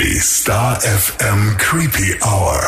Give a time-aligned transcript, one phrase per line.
[0.00, 2.60] Die Star FM Creepy Hour.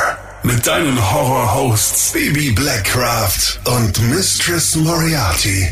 [0.42, 5.69] Mit deinen Horror-Hosts Baby Blackcraft und Mistress Moriarty.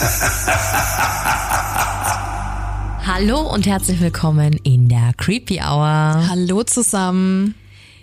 [3.06, 6.26] Hallo und herzlich willkommen in der Creepy Hour.
[6.28, 7.54] Hallo zusammen.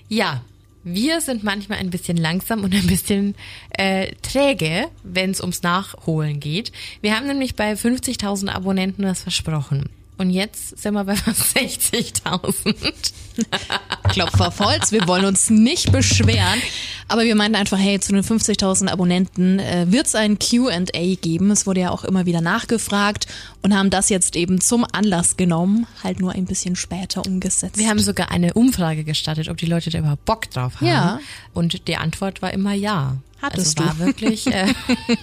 [0.07, 0.41] Ja,
[0.85, 3.35] wir sind manchmal ein bisschen langsam und ein bisschen
[3.71, 6.71] äh, träge, wenn es ums Nachholen geht.
[7.01, 9.89] Wir haben nämlich bei 50.000 Abonnenten was versprochen.
[10.23, 12.93] Und jetzt sind wir bei fast 60.000.
[14.09, 16.61] Klopf auf Holz, wir wollen uns nicht beschweren.
[17.07, 21.51] Aber wir meinten einfach, hey, zu den 50.000 Abonnenten äh, wird es ein QA geben.
[21.51, 23.27] Es wurde ja auch immer wieder nachgefragt
[23.61, 27.77] und haben das jetzt eben zum Anlass genommen, halt nur ein bisschen später umgesetzt.
[27.77, 30.87] Wir haben sogar eine Umfrage gestartet, ob die Leute da überhaupt Bock drauf haben.
[30.87, 31.19] Ja.
[31.53, 33.17] Und die Antwort war immer ja.
[33.41, 34.05] Hattest also war du.
[34.05, 34.73] wirklich äh,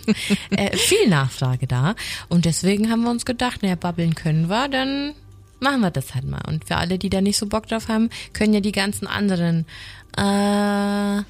[0.51, 1.95] äh, viel Nachfrage da.
[2.29, 5.15] Und deswegen haben wir uns gedacht, naja, babbeln können wir, dann
[5.61, 6.41] machen wir das halt mal.
[6.47, 9.67] Und für alle, die da nicht so Bock drauf haben, können ja die ganzen anderen
[10.17, 11.23] äh,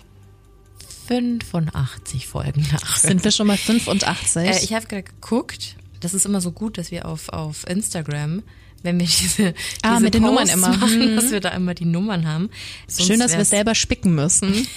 [1.08, 2.96] 85 Folgen nach.
[2.96, 4.36] Sind wir schon mal 85?
[4.48, 8.42] Äh, ich habe gerade geguckt, das ist immer so gut, dass wir auf, auf Instagram,
[8.82, 10.68] wenn wir diese, Ah, diese mit den Nummern immer.
[10.68, 11.16] machen, Mhm.
[11.16, 12.48] dass wir da immer die Nummern haben.
[12.86, 14.66] Sonst Schön, dass wir selber spicken müssen.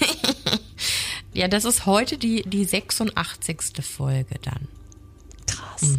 [1.36, 3.58] Ja, das ist heute die, die 86.
[3.82, 4.68] Folge dann.
[5.48, 5.98] Krass.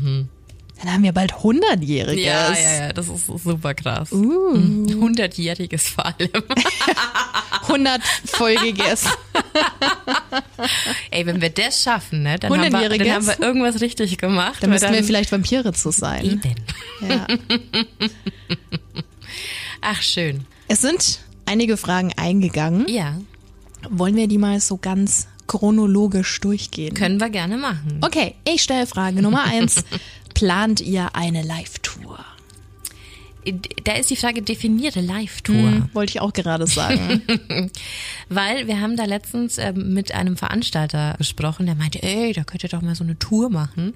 [0.84, 2.20] Dann haben wir bald 100-Jähriges.
[2.20, 4.12] Ja, ja, ja, das ist super krass.
[4.12, 4.54] Uh.
[4.54, 6.28] 100-jähriges vor allem.
[7.66, 9.06] 100-folgiges.
[11.10, 12.98] Ey, wenn wir das schaffen, ne, dann, haben wir, 100-jähriges?
[12.98, 14.62] dann haben wir irgendwas richtig gemacht.
[14.62, 16.22] Dann müssten wir vielleicht Vampire zu sein.
[16.24, 16.54] Eben.
[17.08, 17.26] Ja.
[19.80, 20.44] Ach, schön.
[20.68, 22.86] Es sind einige Fragen eingegangen.
[22.88, 23.16] Ja,
[23.90, 26.94] Wollen wir die mal so ganz chronologisch durchgehen?
[26.94, 28.00] können wir gerne machen.
[28.00, 29.84] Okay, ich stelle Frage Nummer eins.
[30.34, 32.18] Plant ihr eine Live-Tour?
[33.84, 35.56] Da ist die Frage definierte Live-Tour.
[35.56, 37.22] Hm, wollte ich auch gerade sagen.
[38.28, 42.62] Weil wir haben da letztens ähm, mit einem Veranstalter gesprochen, der meinte, ey, da könnt
[42.62, 43.94] ihr doch mal so eine Tour machen.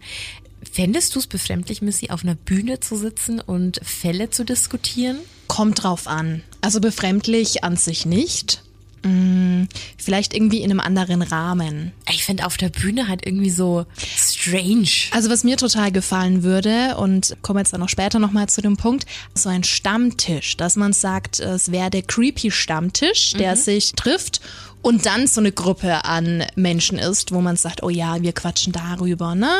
[0.71, 5.19] Fändest du es befremdlich, Missy, auf einer Bühne zu sitzen und Fälle zu diskutieren?
[5.47, 6.43] Kommt drauf an.
[6.61, 8.63] Also befremdlich an sich nicht.
[9.05, 11.93] Hm, vielleicht irgendwie in einem anderen Rahmen.
[12.11, 14.89] Ich finde auf der Bühne halt irgendwie so strange.
[15.13, 18.77] Also was mir total gefallen würde und kommen jetzt dann noch später nochmal zu dem
[18.77, 24.41] Punkt, so ein Stammtisch, dass man sagt, es wäre der creepy Stammtisch, der sich trifft
[24.83, 28.73] und dann so eine Gruppe an Menschen ist, wo man sagt, oh ja, wir quatschen
[28.73, 29.51] darüber, ne?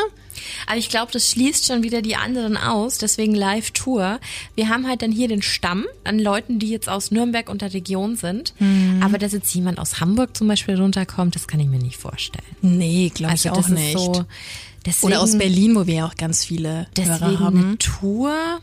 [0.69, 4.21] Aber ich glaube, das schließt schon wieder die anderen aus, deswegen Live-Tour.
[4.55, 7.75] Wir haben halt dann hier den Stamm an Leuten, die jetzt aus Nürnberg und der
[7.75, 8.55] Region sind.
[9.01, 12.45] Aber dass jetzt jemand aus Hamburg zum Beispiel runterkommt, das kann ich mir nicht vorstellen.
[12.63, 13.95] Nee, glaube Also ich das auch nicht.
[13.97, 14.25] ist so.
[14.87, 17.65] Deswegen, Oder aus Berlin, wo wir ja auch ganz viele Hörer Deswegen haben.
[17.65, 18.61] eine Tour.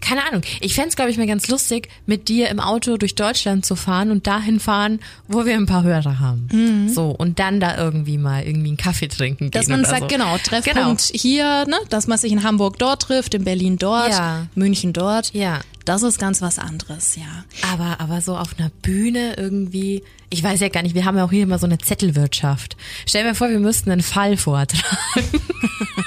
[0.00, 0.42] Keine Ahnung.
[0.60, 4.10] Ich fänd's, glaube ich, mal ganz lustig, mit dir im Auto durch Deutschland zu fahren
[4.10, 6.88] und dahin fahren, wo wir ein paar Hörer haben.
[6.92, 9.60] So, und dann da irgendwie mal irgendwie einen Kaffee trinken gehen.
[9.62, 9.66] Mhm.
[9.66, 10.06] Dass man sagt, so.
[10.06, 14.46] genau, Treffpunkt hier, ne, dass man sich in Hamburg dort trifft, in Berlin dort, Ja.
[14.54, 15.32] München dort.
[15.34, 15.60] Ja.
[15.84, 17.44] Das ist ganz was anderes, ja.
[17.72, 21.24] Aber, aber so auf einer Bühne irgendwie, ich weiß ja gar nicht, wir haben ja
[21.24, 22.76] auch hier immer so eine Zettelwirtschaft.
[23.06, 24.82] Stell dir vor, wir müssten einen Fall vortragen.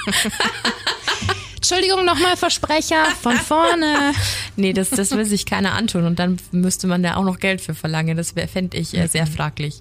[1.69, 4.13] Entschuldigung, nochmal Versprecher von vorne.
[4.56, 7.62] Nee, das, das will sich keiner antun und dann müsste man da auch noch Geld
[7.62, 8.18] für verlangen.
[8.18, 9.78] Das fände ich äh, sehr fraglich.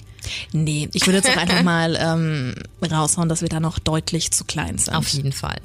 [0.52, 4.44] Nee, ich würde jetzt auch einfach mal ähm, raushauen, dass wir da noch deutlich zu
[4.44, 4.92] klein sind.
[4.92, 5.62] Auf jeden Fall.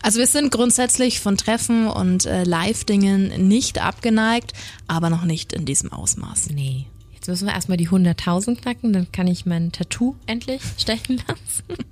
[0.00, 4.52] Also wir sind grundsätzlich von Treffen und äh, Live-Dingen nicht abgeneigt,
[4.86, 6.50] aber noch nicht in diesem Ausmaß.
[6.50, 6.86] Nee.
[7.14, 11.84] Jetzt müssen wir erstmal die 100.000 knacken, dann kann ich mein Tattoo endlich stechen lassen.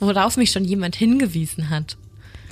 [0.00, 1.96] Worauf mich schon jemand hingewiesen hat.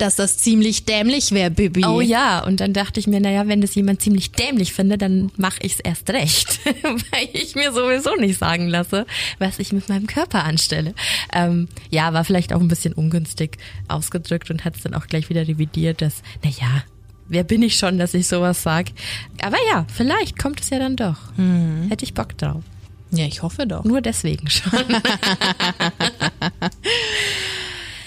[0.02, 1.84] Dass das ziemlich dämlich wäre, Bibi.
[1.84, 5.30] Oh ja, und dann dachte ich mir, naja, wenn das jemand ziemlich dämlich findet, dann
[5.36, 9.06] mache ich es erst recht, weil ich mir sowieso nicht sagen lasse,
[9.38, 10.94] was ich mit meinem Körper anstelle.
[11.32, 15.28] Ähm, ja, war vielleicht auch ein bisschen ungünstig ausgedrückt und hat es dann auch gleich
[15.30, 16.82] wieder revidiert, dass, naja,
[17.28, 18.88] wer bin ich schon, dass ich sowas sag?
[19.40, 21.18] Aber ja, vielleicht kommt es ja dann doch.
[21.88, 22.64] Hätte ich Bock drauf.
[23.12, 23.84] Ja, ich hoffe doch.
[23.84, 24.72] Nur deswegen schon.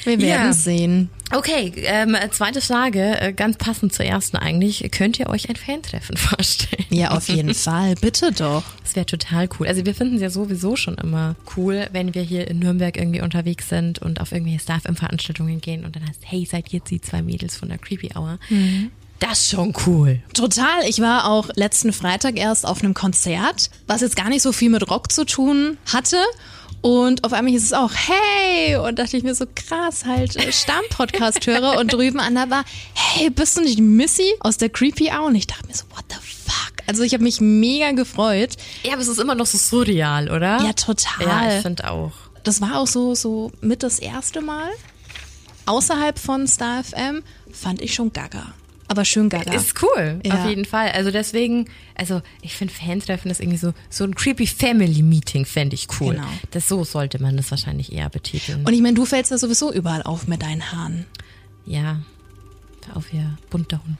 [0.05, 0.53] Wir werden Ja.
[0.53, 1.09] sehen.
[1.33, 4.87] Okay, ähm, zweite Frage, äh, ganz passend zur ersten eigentlich.
[4.91, 6.85] Könnt ihr euch ein Fantreffen vorstellen?
[6.91, 7.95] Ja, auf jeden Fall.
[7.95, 8.63] Bitte doch.
[8.83, 9.67] Das wäre total cool.
[9.67, 13.21] Also wir finden es ja sowieso schon immer cool, wenn wir hier in Nürnberg irgendwie
[13.21, 17.21] unterwegs sind und auf irgendwelche Staff-Veranstaltungen gehen und dann heißt, hey, seid jetzt die zwei
[17.23, 18.37] Mädels von der Creepy Hour.
[19.19, 20.21] Das ist schon cool.
[20.33, 20.83] Total.
[20.87, 24.69] Ich war auch letzten Freitag erst auf einem Konzert, was jetzt gar nicht so viel
[24.69, 26.17] mit Rock zu tun hatte.
[26.85, 28.75] Und auf einmal hieß es auch, hey!
[28.75, 31.79] Und dachte ich mir so, krass, halt äh, Stammpodcast höre.
[31.79, 35.25] Und drüben an der war, hey, bist du nicht Missy aus der Creepy Hour?
[35.25, 38.51] Und ich dachte mir so, what the fuck, Also ich habe mich mega gefreut.
[38.83, 40.63] Ja, aber es ist immer noch so surreal, oder?
[40.63, 41.25] Ja, total.
[41.25, 42.11] Ja, ich finde auch.
[42.43, 44.69] Das war auch so, so mit das erste Mal
[45.65, 48.53] außerhalb von Star FM, fand ich schon gaga.
[48.87, 49.51] Aber schön gaga.
[49.53, 50.35] Ist cool, Ja.
[50.43, 50.89] auf jeden Fall.
[50.91, 51.65] Also deswegen,
[51.95, 56.15] also ich finde Fantreffen ist irgendwie so, so ein creepy Family Meeting fände ich cool.
[56.15, 56.27] Genau.
[56.51, 58.63] Das so sollte man das wahrscheinlich eher betiteln.
[58.65, 61.05] Und ich meine, du fällst ja sowieso überall auf mit deinen Haaren.
[61.65, 62.01] ja,
[62.93, 63.97] auf ihr bunter Hund.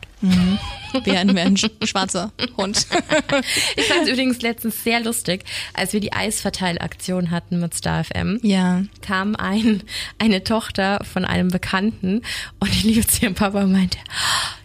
[1.06, 2.86] Wie ein, wie ein sch- schwarzer Hund.
[3.76, 5.44] Ich fand es übrigens letztens sehr lustig,
[5.74, 8.40] als wir die Eisverteilaktion hatten mit Star FM.
[8.44, 8.84] ja.
[9.02, 9.82] kam ein,
[10.20, 12.22] eine Tochter von einem Bekannten
[12.60, 14.65] und die lief zu ihrem Papa und meinte, "Oh,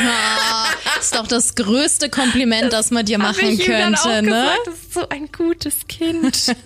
[0.00, 0.66] Ah,
[1.00, 4.30] ist doch das größte Kompliment, das man dir machen ich ihm dann auch könnte, ne?
[4.30, 6.34] gesagt, das ist so ein gutes Kind.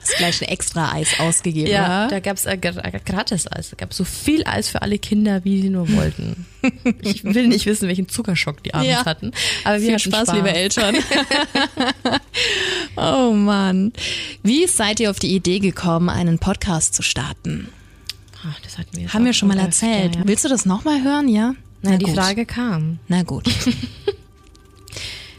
[0.00, 2.08] Hast gleich ein extra Eis ausgegeben, ja, ja?
[2.08, 3.70] da gab's äh, gra- gratis Eis.
[3.70, 6.46] Da gab's so viel Eis für alle Kinder, wie sie nur wollten.
[7.02, 9.04] Ich will nicht wissen, welchen Zuckerschock die abends Ja.
[9.04, 9.32] hatten.
[9.64, 10.96] Aber wir Viel hatten Spaß, liebe Eltern.
[12.96, 13.92] oh Mann.
[14.42, 17.68] Wie seid ihr auf die Idee gekommen, einen Podcast zu starten?
[18.46, 20.16] Ach, das hatten wir jetzt Haben wir schon mal erzählt.
[20.16, 20.22] Ja.
[20.26, 21.54] Willst du das nochmal hören, ja?
[21.82, 22.14] Na, die gut.
[22.14, 22.98] Frage kam.
[23.08, 23.44] Na gut.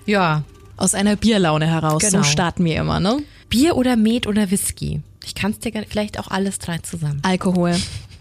[0.06, 0.44] Ja,
[0.78, 2.18] Aus einer Bierlaune heraus, Genau.
[2.18, 3.24] so starten wir immer, ne?
[3.50, 5.02] Bier oder Met oder Whisky?
[5.26, 7.20] Ich kann es dir vielleicht auch alles drei zusammen.
[7.24, 7.76] Alkohol.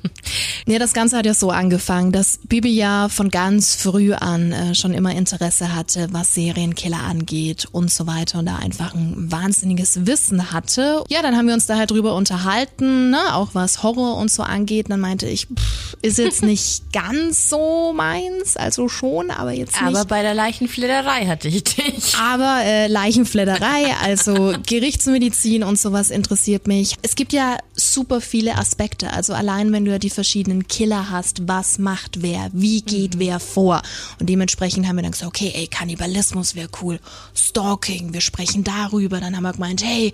[0.67, 4.75] Nee, das Ganze hat ja so angefangen, dass Bibi ja von ganz früh an äh,
[4.75, 10.07] schon immer Interesse hatte, was Serienkiller angeht und so weiter und da einfach ein wahnsinniges
[10.07, 11.05] Wissen hatte.
[11.11, 14.43] Ja, dann haben wir uns da halt drüber unterhalten, ne, auch was Horror und so
[14.43, 14.87] angeht.
[14.89, 19.83] Dann meinte ich, pff, ist jetzt nicht ganz so meins, also schon, aber jetzt nicht.
[19.83, 22.15] Aber bei der Leichenflederei hatte ich dich.
[22.17, 26.97] Aber äh, Leichenfledderei, also Gerichtsmedizin und sowas interessiert mich.
[27.03, 29.13] Es gibt ja super viele Aspekte.
[29.13, 33.41] Also allein wenn du ja die verschiedenen Killer hast, was macht wer, wie geht wer
[33.41, 33.83] vor.
[34.21, 37.01] Und dementsprechend haben wir dann gesagt, okay, ey, Kannibalismus wäre cool.
[37.35, 39.21] Stalking, wir sprechen darüber.
[39.21, 40.13] Dann haben wir gemeint, hey,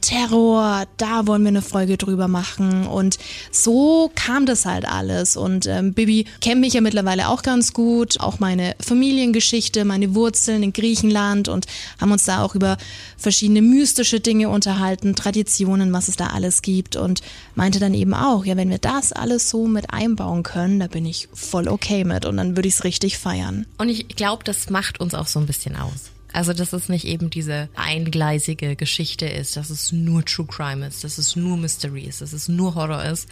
[0.00, 2.86] Terror, da wollen wir eine Folge drüber machen.
[2.86, 3.18] Und
[3.50, 5.36] so kam das halt alles.
[5.36, 10.62] Und ähm, Bibi kennt mich ja mittlerweile auch ganz gut, auch meine Familiengeschichte, meine Wurzeln
[10.62, 11.66] in Griechenland und
[12.00, 12.76] haben uns da auch über
[13.16, 16.96] verschiedene mystische Dinge unterhalten, Traditionen, was es da alles gibt.
[16.96, 17.22] Und
[17.54, 21.06] meinte dann eben auch, ja, wenn wir das alles so mit einbauen können, da bin
[21.06, 22.24] ich voll okay mit.
[22.24, 23.66] Und dann würde ich es richtig feiern.
[23.78, 26.10] Und ich glaube, das macht uns auch so ein bisschen aus.
[26.32, 31.04] Also, dass es nicht eben diese eingleisige Geschichte ist, dass es nur True Crime ist,
[31.04, 33.28] dass es nur Mystery ist, dass es nur Horror ist.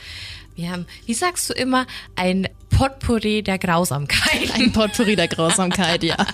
[0.56, 1.86] Wir haben, wie sagst du immer,
[2.16, 4.52] ein Potpourri der Grausamkeit.
[4.54, 6.16] Ein Potpourri der Grausamkeit, ja.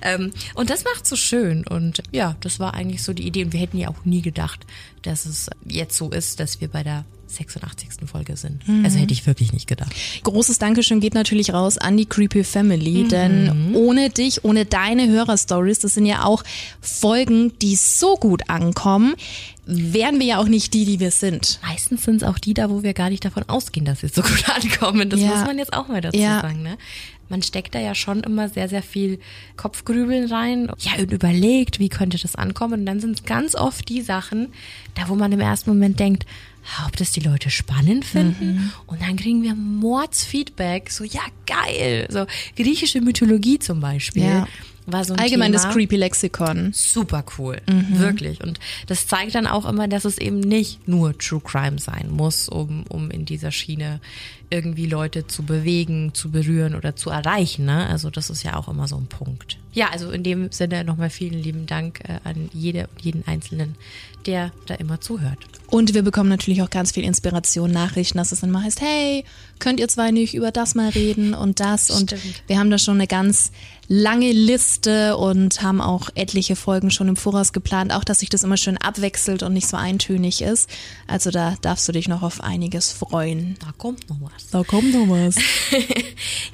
[0.00, 1.66] Ähm, und das macht so schön.
[1.66, 3.44] Und ja, das war eigentlich so die Idee.
[3.44, 4.66] Und wir hätten ja auch nie gedacht,
[5.02, 7.88] dass es jetzt so ist, dass wir bei der 86.
[8.06, 8.62] Folge sind.
[8.84, 9.92] Also hätte ich wirklich nicht gedacht.
[10.24, 15.78] Großes Dankeschön geht natürlich raus an die Creepy Family, denn ohne dich, ohne deine Hörerstories,
[15.80, 16.42] das sind ja auch
[16.80, 19.14] Folgen, die so gut ankommen,
[19.66, 21.60] wären wir ja auch nicht die, die wir sind.
[21.62, 24.22] Meistens sind es auch die da, wo wir gar nicht davon ausgehen, dass sie so
[24.22, 25.08] gut ankommen.
[25.08, 25.28] Das Ja.
[25.28, 26.40] muss man jetzt auch mal dazu Ja.
[26.42, 26.62] sagen.
[26.62, 26.76] Ne?
[27.32, 29.18] Man steckt da ja schon immer sehr, sehr viel
[29.56, 30.70] Kopfgrübeln rein.
[30.80, 32.80] Ja, und überlegt, wie könnte das ankommen.
[32.80, 34.48] Und dann sind es ganz oft die Sachen,
[34.96, 36.26] da wo man im ersten Moment denkt,
[36.86, 38.56] ob das die Leute spannend finden.
[38.56, 38.72] Mhm.
[38.86, 40.90] Und dann kriegen wir Mordsfeedback.
[40.90, 42.06] So, ja, geil.
[42.10, 44.24] So griechische Mythologie zum Beispiel.
[44.24, 44.46] Ja.
[44.86, 46.72] War so ein Allgemein das Thema Creepy Lexikon.
[46.72, 47.58] super cool.
[47.90, 48.42] Wirklich.
[48.42, 52.48] Und das zeigt dann auch immer, dass es eben nicht nur True Crime sein muss,
[52.48, 54.00] um, um in dieser Schiene
[54.50, 57.64] irgendwie Leute zu bewegen, zu berühren oder zu erreichen.
[57.64, 57.86] Ne?
[57.86, 59.56] Also das ist ja auch immer so ein Punkt.
[59.72, 63.76] Ja, also in dem Sinne nochmal vielen lieben Dank äh, an jede und jeden Einzelnen,
[64.26, 65.38] der da immer zuhört.
[65.72, 69.24] Und wir bekommen natürlich auch ganz viel Inspiration, Nachrichten, dass es dann mal heißt, hey,
[69.58, 71.88] könnt ihr zwei nicht über das mal reden und das?
[71.88, 72.42] Und Stimmt.
[72.46, 73.52] wir haben da schon eine ganz
[73.88, 78.44] lange Liste und haben auch etliche Folgen schon im Voraus geplant, auch dass sich das
[78.44, 80.68] immer schön abwechselt und nicht so eintönig ist.
[81.06, 83.56] Also da darfst du dich noch auf einiges freuen.
[83.60, 84.50] Da kommt noch was.
[84.50, 85.36] Da kommt noch was.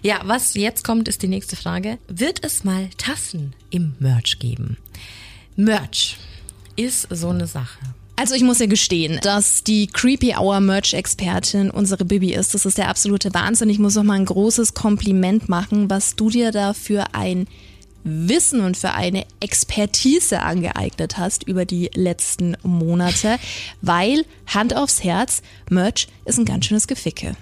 [0.02, 1.98] Ja, was jetzt kommt, ist die nächste Frage.
[2.06, 4.76] Wird es mal Tassen im Merch geben?
[5.56, 6.16] Merch
[6.78, 7.78] ist so eine Sache.
[8.16, 12.54] Also ich muss ja gestehen, dass die Creepy Hour Merch Expertin unsere Bibi ist.
[12.54, 13.70] Das ist der absolute Wahnsinn.
[13.70, 17.46] Ich muss noch mal ein großes Kompliment machen, was du dir da für ein
[18.02, 23.38] Wissen und für eine Expertise angeeignet hast über die letzten Monate,
[23.82, 27.36] weil Hand aufs Herz, Merch ist ein ganz schönes Geficke.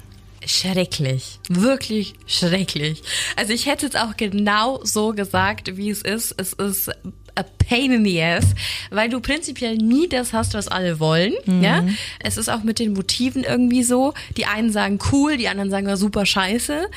[0.45, 1.40] Schrecklich.
[1.49, 3.02] Wirklich schrecklich.
[3.37, 6.35] Also ich hätte es auch genau so gesagt, wie es ist.
[6.38, 6.90] Es ist
[7.37, 8.55] a pain in the ass,
[8.90, 11.35] weil du prinzipiell nie das hast, was alle wollen.
[11.61, 11.85] Ja,
[12.21, 14.14] es ist auch mit den Motiven irgendwie so.
[14.37, 16.88] Die einen sagen cool, die anderen sagen super scheiße.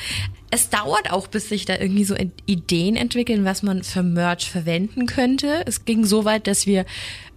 [0.50, 2.16] Es dauert auch, bis sich da irgendwie so
[2.46, 5.62] Ideen entwickeln, was man für Merch verwenden könnte.
[5.66, 6.84] Es ging so weit, dass wir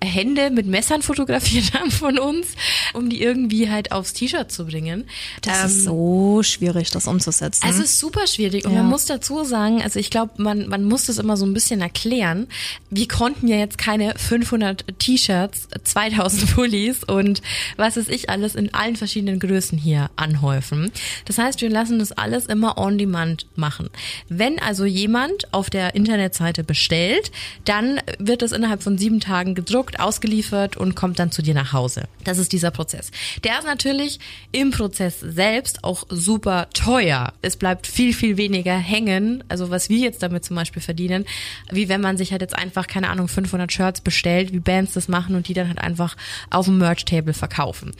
[0.03, 2.47] Hände mit Messern fotografiert haben von uns,
[2.93, 5.05] um die irgendwie halt aufs T-Shirt zu bringen.
[5.41, 7.65] Das ähm, ist so schwierig, das umzusetzen.
[7.69, 8.81] Es ist super schwierig und ja.
[8.81, 11.81] man muss dazu sagen, also ich glaube, man, man muss das immer so ein bisschen
[11.81, 12.47] erklären.
[12.89, 17.41] Wir konnten ja jetzt keine 500 T-Shirts, 2000 Pullis und
[17.77, 20.91] was ist ich alles in allen verschiedenen Größen hier anhäufen.
[21.25, 23.89] Das heißt, wir lassen das alles immer on demand machen.
[24.29, 27.31] Wenn also jemand auf der Internetseite bestellt,
[27.65, 31.73] dann wird es innerhalb von sieben Tagen gedruckt ausgeliefert und kommt dann zu dir nach
[31.73, 32.03] Hause.
[32.23, 33.11] Das ist dieser Prozess.
[33.43, 34.19] Der ist natürlich
[34.51, 37.33] im Prozess selbst auch super teuer.
[37.41, 41.25] Es bleibt viel, viel weniger hängen, also was wir jetzt damit zum Beispiel verdienen,
[41.71, 45.07] wie wenn man sich halt jetzt einfach, keine Ahnung, 500 Shirts bestellt, wie Bands das
[45.07, 46.15] machen und die dann halt einfach
[46.49, 47.91] auf dem Merch-Table verkaufen.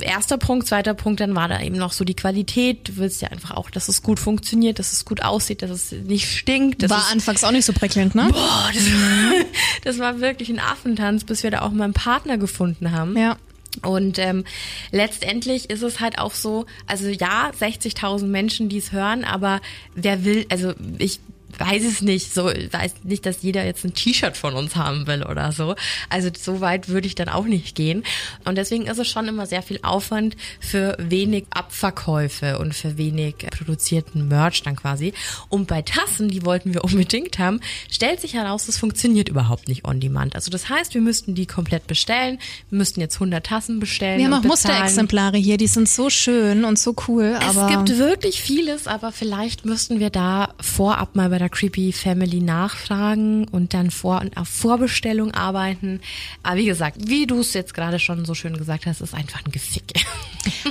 [0.00, 2.88] Erster Punkt, zweiter Punkt, dann war da eben noch so die Qualität.
[2.88, 4.47] Du willst ja einfach auch, dass es gut funktioniert,
[4.78, 6.82] dass es gut aussieht, dass es nicht stinkt.
[6.90, 8.28] war anfangs auch nicht so prickelnd, ne?
[8.30, 8.84] Boah, das,
[9.84, 13.16] das war wirklich ein Affentanz, bis bis wir da auch mal einen Partner gefunden haben.
[13.16, 13.36] Ja.
[13.82, 14.44] Und ähm,
[14.90, 19.60] letztendlich ist es halt auch so, also ja, 60.000 Menschen, die es hören, aber
[19.94, 21.20] wer will, also ich
[21.58, 25.22] weiß es nicht, so weiß nicht, dass jeder jetzt ein T-Shirt von uns haben will
[25.22, 25.74] oder so.
[26.08, 28.04] Also so weit würde ich dann auch nicht gehen.
[28.44, 33.34] Und deswegen ist es schon immer sehr viel Aufwand für wenig Abverkäufe und für wenig
[33.56, 35.12] produzierten Merch dann quasi.
[35.48, 37.60] Und bei Tassen, die wollten wir unbedingt haben,
[37.90, 40.34] stellt sich heraus, das funktioniert überhaupt nicht on demand.
[40.34, 42.38] Also das heißt, wir müssten die komplett bestellen.
[42.70, 44.18] Wir müssten jetzt 100 Tassen bestellen.
[44.18, 47.36] Wir haben auch Musterexemplare hier, die sind so schön und so cool.
[47.40, 52.40] Es gibt wirklich vieles, aber vielleicht müssten wir da vorab mal bei der Creepy Family
[52.40, 56.00] nachfragen und dann vor auf Vorbestellung arbeiten.
[56.42, 59.44] Aber wie gesagt, wie du es jetzt gerade schon so schön gesagt hast, ist einfach
[59.44, 59.92] ein Gefick.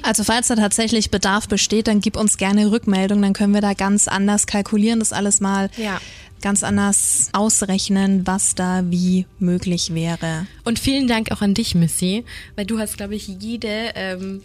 [0.01, 3.73] Also falls da tatsächlich Bedarf besteht, dann gib uns gerne Rückmeldung, dann können wir da
[3.73, 5.99] ganz anders kalkulieren, das alles mal ja
[6.41, 10.47] ganz anders ausrechnen, was da wie möglich wäre.
[10.63, 14.41] Und vielen Dank auch an dich, Missy, weil du hast, glaube ich, jede ähm,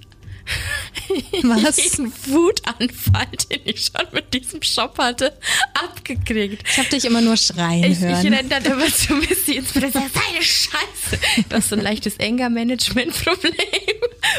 [1.42, 1.82] Was?
[1.82, 5.32] Jeden Wutanfall, den ich schon mit diesem Shop hatte,
[5.74, 6.62] abgekriegt.
[6.68, 8.26] Ich habe dich immer nur schreien ich, hören.
[8.26, 11.44] Ich renne dann immer so ein bisschen ins Bild seine Scheiße.
[11.48, 13.52] Du hast so ein leichtes Anger-Management-Problem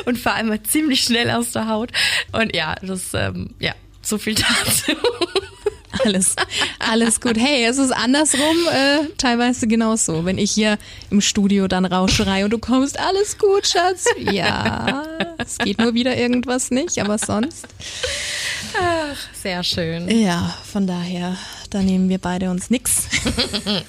[0.05, 1.91] und vor allem ziemlich schnell aus der Haut.
[2.31, 4.91] Und ja, das, ähm, ja, so viel dazu.
[6.03, 6.35] Alles,
[6.79, 7.37] alles gut.
[7.37, 10.25] Hey, es ist andersrum äh, teilweise genauso.
[10.25, 10.77] Wenn ich hier
[11.11, 14.05] im Studio dann rausschreie und du kommst, alles gut, Schatz.
[14.17, 15.05] Ja,
[15.37, 17.67] es geht nur wieder irgendwas nicht, aber sonst.
[18.79, 20.09] Ach, sehr schön.
[20.09, 21.37] Ja, von daher,
[21.69, 23.03] da nehmen wir beide uns nix.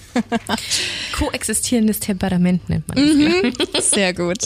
[1.17, 3.15] Koexistierendes Temperament nennt man das.
[3.15, 4.39] Mhm, sehr gut.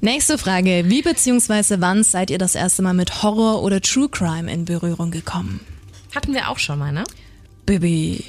[0.00, 0.84] Nächste Frage.
[0.86, 5.10] Wie beziehungsweise wann seid ihr das erste Mal mit Horror oder True Crime in Berührung
[5.10, 5.60] gekommen?
[6.14, 7.04] Hatten wir auch schon mal, ne?
[7.64, 8.24] Baby.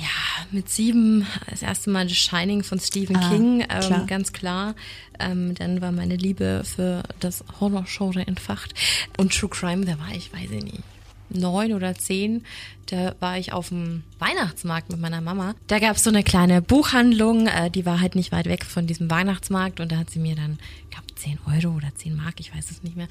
[0.00, 4.06] Ja, mit sieben das erste Mal The Shining von Stephen ah, King, ähm, klar.
[4.06, 4.74] ganz klar.
[5.18, 8.74] Ähm, dann war meine Liebe für das Horror-Genre entfacht.
[9.16, 10.82] Und True Crime, da war ich, weiß ich nicht,
[11.30, 12.44] neun oder zehn,
[12.86, 15.54] da war ich auf dem Weihnachtsmarkt mit meiner Mama.
[15.66, 18.86] Da gab es so eine kleine Buchhandlung, äh, die war halt nicht weit weg von
[18.86, 22.34] diesem Weihnachtsmarkt und da hat sie mir dann, ich glaube, 10 Euro oder 10 Mark,
[22.38, 23.08] ich weiß es nicht mehr,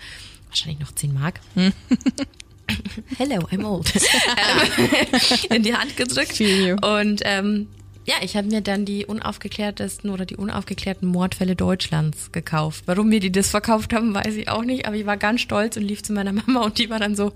[0.48, 1.42] wahrscheinlich noch 10 Mark.
[3.18, 3.92] Hello, I'm old.
[5.50, 6.40] in die Hand gedrückt.
[6.84, 7.68] Und ähm,
[8.06, 12.84] ja, ich habe mir dann die unaufgeklärtesten oder die unaufgeklärten Mordfälle Deutschlands gekauft.
[12.86, 15.76] Warum mir die das verkauft haben, weiß ich auch nicht, aber ich war ganz stolz
[15.76, 17.34] und lief zu meiner Mama und die war dann so,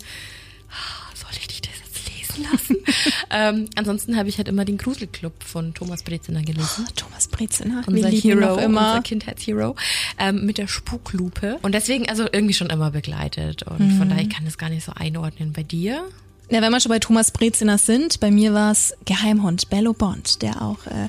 [2.38, 2.78] lesen lassen?
[3.30, 6.86] ähm, ansonsten habe ich halt immer den Gruselclub von Thomas Breziner gelesen.
[6.88, 8.90] Oh, Thomas Breziner, unser Hero, immer.
[8.90, 9.76] unser Kindheitshero,
[10.18, 11.60] ähm, mit der Spuklupe.
[11.62, 13.64] Und deswegen also irgendwie schon immer begleitet.
[13.64, 13.98] Und mhm.
[13.98, 15.54] von daher kann ich das gar nicht so einordnen.
[15.54, 16.04] Bei dir?
[16.52, 20.42] Ja, wenn wir schon bei Thomas Breziner sind, bei mir war es Geheimhund Bello Bond,
[20.42, 21.08] der auch äh,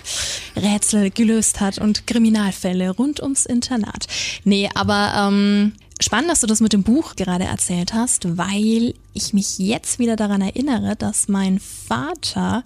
[0.61, 4.07] Rätsel gelöst hat und Kriminalfälle rund ums Internat.
[4.45, 9.33] Nee, aber ähm, spannend, dass du das mit dem Buch gerade erzählt hast, weil ich
[9.33, 12.63] mich jetzt wieder daran erinnere, dass mein Vater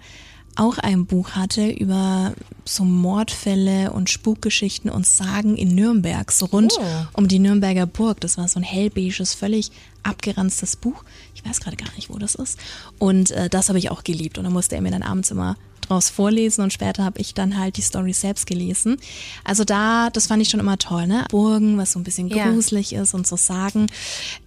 [0.57, 2.33] auch ein Buch hatte über
[2.65, 6.83] so Mordfälle und Spukgeschichten und Sagen in Nürnberg, so rund oh.
[7.13, 8.21] um die Nürnberger Burg.
[8.21, 9.71] Das war so ein hellbeiges, völlig
[10.03, 11.03] abgeranztes Buch.
[11.47, 12.59] Ich weiß gerade gar nicht, wo das ist.
[12.99, 14.37] Und äh, das habe ich auch geliebt.
[14.37, 15.55] Und da musste er mir dann abends immer
[15.87, 18.97] draus vorlesen und später habe ich dann halt die Story selbst gelesen.
[19.43, 21.23] Also da, das fand ich schon immer toll, ne?
[21.29, 23.01] Burgen, was so ein bisschen gruselig ja.
[23.01, 23.87] ist und so Sagen.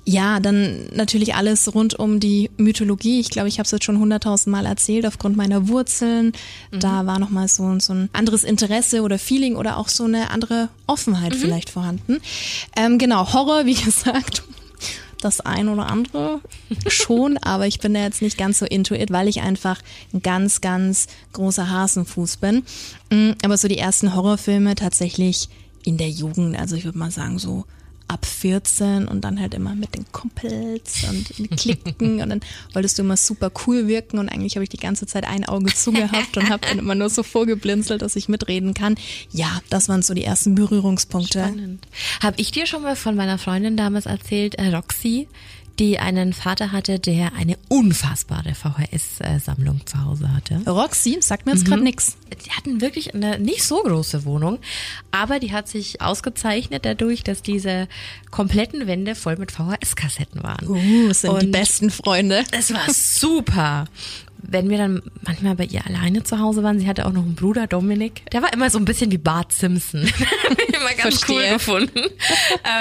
[0.05, 3.21] Ja, dann natürlich alles rund um die Mythologie.
[3.21, 6.33] Ich glaube, ich habe es jetzt schon hunderttausend Mal erzählt aufgrund meiner Wurzeln.
[6.73, 6.81] Mhm.
[6.81, 10.69] Da war nochmal so, so ein anderes Interesse oder Feeling oder auch so eine andere
[10.87, 11.39] Offenheit mhm.
[11.39, 12.19] vielleicht vorhanden.
[12.77, 14.43] Ähm, genau, Horror, wie gesagt,
[15.21, 16.41] das ein oder andere
[16.87, 19.81] schon, aber ich bin da jetzt nicht ganz so into it, weil ich einfach
[20.13, 22.65] ein ganz, ganz großer Hasenfuß bin.
[23.11, 25.49] Mm, aber so die ersten Horrorfilme tatsächlich
[25.85, 27.65] in der Jugend, also ich würde mal sagen so
[28.11, 32.41] ab 14 und dann halt immer mit den Kumpels und Klicken und dann
[32.73, 35.73] wolltest du immer super cool wirken und eigentlich habe ich die ganze Zeit ein Auge
[35.73, 38.97] zugehabt und habe dann immer nur so vorgeblinzelt, dass ich mitreden kann.
[39.31, 41.39] Ja, das waren so die ersten Berührungspunkte.
[41.39, 41.87] Spannend.
[42.21, 45.29] Habe ich dir schon mal von meiner Freundin damals erzählt, äh, Roxy,
[45.81, 50.61] die einen Vater hatte, der eine unfassbare VHS-Sammlung zu Hause hatte.
[50.71, 52.19] Roxy, sagt mir jetzt gerade nix.
[52.45, 54.59] Die hatten wirklich eine nicht so große Wohnung,
[55.11, 57.89] aber die hat sich ausgezeichnet dadurch, dass diese
[58.31, 60.69] kompletten Wände voll mit VHS-Kassetten waren.
[60.69, 62.45] Uh, das sind die Und besten Freunde.
[62.53, 63.87] es war super.
[64.43, 67.35] Wenn wir dann manchmal bei ihr alleine zu Hause waren, sie hatte auch noch einen
[67.35, 68.23] Bruder, Dominik.
[68.33, 70.01] Der war immer so ein bisschen wie Bart Simpson.
[70.69, 71.37] Immer ganz Verstehe.
[71.37, 72.01] cool gefunden.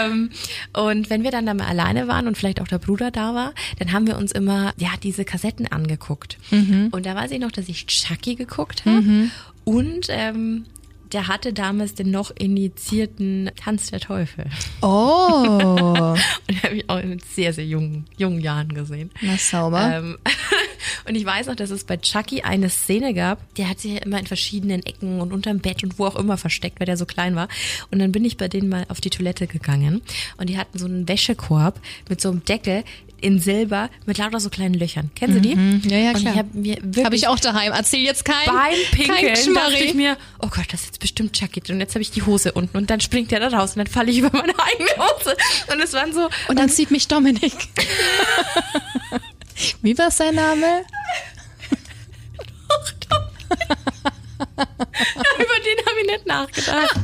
[0.04, 0.30] ähm,
[0.74, 3.54] und wenn wir dann da mal alleine waren und vielleicht auch der Bruder da war,
[3.78, 6.38] dann haben wir uns immer, ja, diese Kassetten angeguckt.
[6.52, 9.30] Und da weiß ich noch, dass ich Chucky geguckt habe.
[9.66, 10.66] Und ähm,
[11.12, 14.46] der hatte damals den noch initiierten Tanz der Teufel.
[14.82, 14.86] Oh,
[16.16, 16.18] Und
[16.50, 19.12] den habe ich auch in sehr, sehr jungen, jungen Jahren gesehen.
[19.22, 19.92] na sauber.
[19.98, 20.18] Ähm,
[21.08, 24.00] und ich weiß noch, dass es bei Chucky eine Szene gab, der hat sich ja
[24.00, 27.06] immer in verschiedenen Ecken und unterm Bett und wo auch immer versteckt, weil der so
[27.06, 27.48] klein war.
[27.92, 30.02] Und dann bin ich bei denen mal auf die Toilette gegangen
[30.38, 32.84] und die hatten so einen Wäschekorb mit so einem Deckel
[33.22, 35.12] in Silber mit lauter so kleinen Löchern.
[35.16, 35.56] Kennen Sie die?
[35.56, 35.82] Mhm.
[35.86, 36.34] Ja, ja, Und klar.
[36.34, 37.74] ich habe Habe ich auch daheim.
[37.74, 41.62] Erzähl jetzt kein, beim Pinkeln dachte ich mir, oh Gott, das ist jetzt bestimmt Chucky.
[41.72, 43.88] Und jetzt habe ich die Hose unten und dann springt der da raus und dann
[43.88, 45.36] falle ich über meine eigene Hose.
[45.72, 47.54] Und es waren so, Und dann sieht mich Dominik.
[49.82, 50.86] Wie war sein Name?
[54.40, 56.96] Über den habe ich nicht nachgedacht.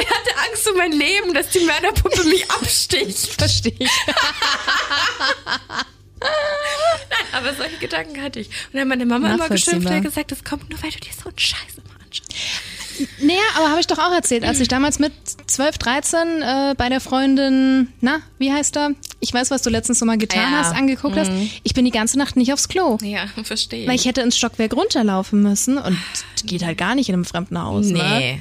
[0.00, 3.18] Ich hatte Angst um mein Leben, dass die Mörderpuppe mich absticht.
[3.18, 3.90] Verstehe ich.
[6.20, 8.48] Nein, aber solche Gedanken hatte ich.
[8.48, 11.12] Und dann hat meine Mama immer geschimpft und gesagt, das kommt nur, weil du dir
[11.12, 12.34] so einen Scheiß immer anschaust.
[13.20, 15.12] Naja, aber habe ich doch auch erzählt, als ich damals mit
[15.46, 18.92] 12, 13 äh, bei der Freundin, na, wie heißt er?
[19.20, 20.58] Ich weiß, was du letztens so mal getan Ja.
[20.58, 21.30] hast, angeguckt hast.
[21.62, 22.98] Ich bin die ganze Nacht nicht aufs Klo.
[23.02, 23.86] Ja, verstehe.
[23.88, 25.98] Weil ich hätte ins Stockwerk runterlaufen müssen und
[26.44, 27.86] geht halt gar nicht in einem fremden Haus.
[27.86, 27.92] Ne?
[28.18, 28.40] nee.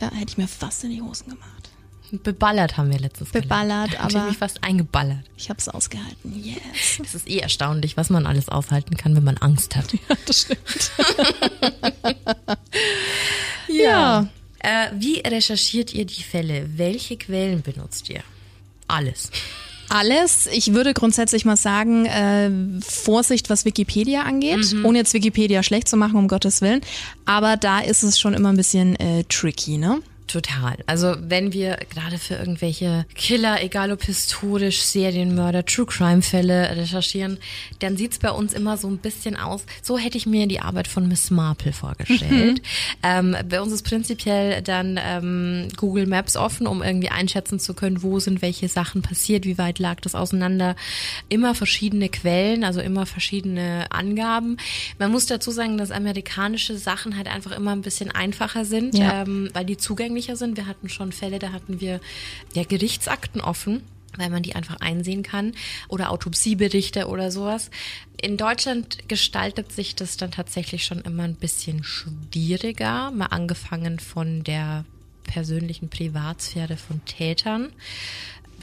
[0.00, 1.48] Ja, hätte ich mir fast in die Hosen gemacht.
[2.24, 3.98] Beballert haben wir letztens Beballert, gelernt.
[4.02, 5.24] Hab ich aber- mich fast eingeballert.
[5.38, 6.42] Ich habe es ausgehalten.
[6.44, 6.58] Yes.
[6.98, 9.86] Das ist eh erstaunlich, was man alles aushalten kann, wenn man Angst hat.
[10.26, 10.90] Das stimmt.
[13.68, 14.28] ja.
[14.58, 16.68] Äh, wie recherchiert ihr die Fälle?
[16.76, 18.22] Welche Quellen benutzt ihr?
[18.88, 19.30] Alles.
[19.92, 20.46] Alles.
[20.46, 22.50] Ich würde grundsätzlich mal sagen, äh,
[22.80, 26.80] Vorsicht, was Wikipedia angeht, ohne jetzt Wikipedia schlecht zu machen, um Gottes Willen.
[27.26, 30.00] Aber da ist es schon immer ein bisschen äh, tricky, ne?
[30.32, 30.76] Total.
[30.86, 37.38] Also wenn wir gerade für irgendwelche Killer, egal ob historisch, Serienmörder, True Crime Fälle recherchieren,
[37.80, 39.64] dann sieht's bei uns immer so ein bisschen aus.
[39.82, 42.62] So hätte ich mir die Arbeit von Miss Marple vorgestellt.
[43.02, 48.02] ähm, bei uns ist prinzipiell dann ähm, Google Maps offen, um irgendwie einschätzen zu können,
[48.02, 50.76] wo sind welche Sachen passiert, wie weit lag das auseinander.
[51.28, 54.56] Immer verschiedene Quellen, also immer verschiedene Angaben.
[54.98, 59.22] Man muss dazu sagen, dass amerikanische Sachen halt einfach immer ein bisschen einfacher sind, Ja.
[59.22, 59.76] ähm, weil die
[60.22, 60.56] zugänglicher sind.
[60.56, 62.00] Wir hatten schon Fälle, da hatten wir
[62.54, 63.82] ja Gerichtsakten offen
[64.18, 65.54] weil man die einfach einsehen kann
[65.88, 67.70] oder Autopsieberichte oder sowas.
[68.20, 74.44] In Deutschland gestaltet sich das dann tatsächlich schon immer ein bisschen schwieriger, mal angefangen von
[74.44, 74.84] der
[75.24, 77.72] persönlichen Privatsphäre von Tätern.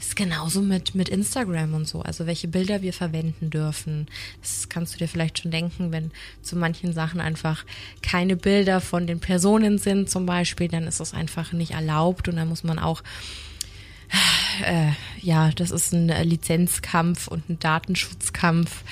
[0.00, 4.06] Ist genauso mit, mit Instagram und so, also welche Bilder wir verwenden dürfen.
[4.40, 6.10] Das kannst du dir vielleicht schon denken, wenn
[6.42, 7.64] zu manchen Sachen einfach
[8.02, 12.36] keine Bilder von den Personen sind zum Beispiel, dann ist das einfach nicht erlaubt und
[12.36, 13.02] dann muss man auch
[14.64, 18.82] äh, ja, das ist ein Lizenzkampf und ein Datenschutzkampf.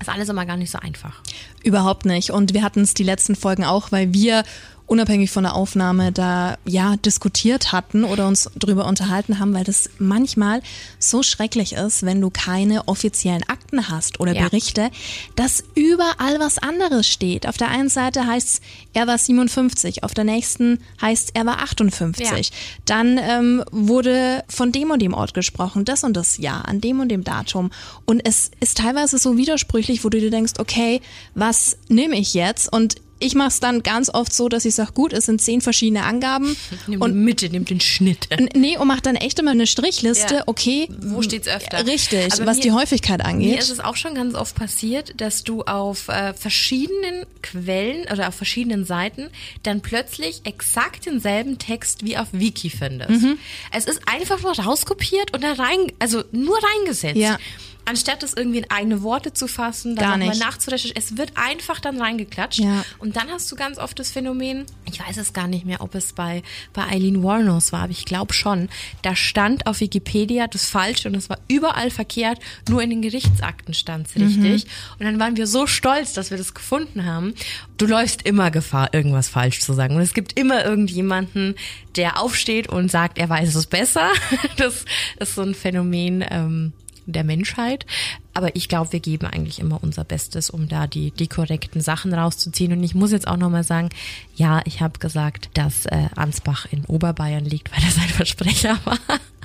[0.00, 1.20] Ist alles immer gar nicht so einfach.
[1.62, 2.30] Überhaupt nicht.
[2.30, 4.44] Und wir hatten es die letzten Folgen auch, weil wir
[4.88, 9.90] unabhängig von der Aufnahme da ja diskutiert hatten oder uns drüber unterhalten haben, weil das
[9.98, 10.62] manchmal
[10.98, 14.48] so schrecklich ist, wenn du keine offiziellen Akten hast oder Ja.
[14.48, 14.90] Berichte,
[15.36, 17.46] dass überall was anderes steht.
[17.46, 18.60] Auf der einen Seite heißt es,
[18.94, 22.48] er war 57, auf der nächsten heißt er war 58.
[22.48, 22.56] Ja.
[22.86, 27.00] Dann ähm, wurde von dem und dem Ort gesprochen, das und das Jahr, an dem
[27.00, 27.70] und dem Datum.
[28.06, 31.02] Und es ist teilweise so widersprüchlich, wo du dir denkst, okay,
[31.34, 32.72] was nehme ich jetzt?
[32.72, 35.60] Und ich mache es dann ganz oft so, dass ich sage, gut, es sind zehn
[35.60, 36.56] verschiedene Angaben.
[36.86, 38.28] Nimm und Mitte, nimm den Schnitt.
[38.54, 40.42] Nee, und mach dann echt immer eine Strichliste, Ja.
[40.46, 40.88] okay.
[41.00, 41.86] Wo steht's öfter?
[41.86, 43.58] Richtig, Aber was mir- die Häufigkeit Mir angeht.
[43.60, 48.34] ist es auch schon ganz oft passiert, dass du auf äh, verschiedenen Quellen oder auf
[48.34, 49.28] verschiedenen Seiten
[49.62, 53.10] dann plötzlich exakt denselben Text wie auf Wiki findest.
[53.10, 53.38] Mhm.
[53.72, 57.16] Es ist einfach nur rauskopiert und da rein, also nur reingesetzt.
[57.16, 57.38] Ja.
[57.88, 60.40] Anstatt es irgendwie in eigene Worte zu fassen, dann Gar nicht.
[60.40, 61.02] nachzurecherchieren.
[61.02, 62.60] Es wird einfach dann reingeklatscht.
[62.60, 62.84] Ja.
[62.98, 65.94] Und dann hast du ganz oft das Phänomen, ich weiß es gar nicht mehr, ob
[65.94, 68.68] es bei, bei Eileen Warnos war, aber ich glaube schon,
[69.02, 73.72] da stand auf Wikipedia das Falsche und es war überall verkehrt, nur in den Gerichtsakten
[73.74, 74.66] stand es richtig.
[74.98, 77.34] Und dann waren wir so stolz, dass wir das gefunden haben.
[77.78, 79.96] Du läufst immer Gefahr, irgendwas falsch zu sagen.
[79.96, 81.54] Und es gibt immer irgendjemanden,
[81.96, 84.10] der aufsteht und sagt, er weiß es besser.
[84.56, 84.84] Das
[85.20, 86.24] ist so ein Phänomen.
[86.28, 86.72] Ähm,
[87.12, 87.86] der Menschheit.
[88.34, 92.14] Aber ich glaube, wir geben eigentlich immer unser Bestes, um da die, die korrekten Sachen
[92.14, 92.72] rauszuziehen.
[92.72, 93.88] Und ich muss jetzt auch nochmal sagen,
[94.36, 98.98] ja, ich habe gesagt, dass äh, Ansbach in Oberbayern liegt, weil das ein Versprecher war,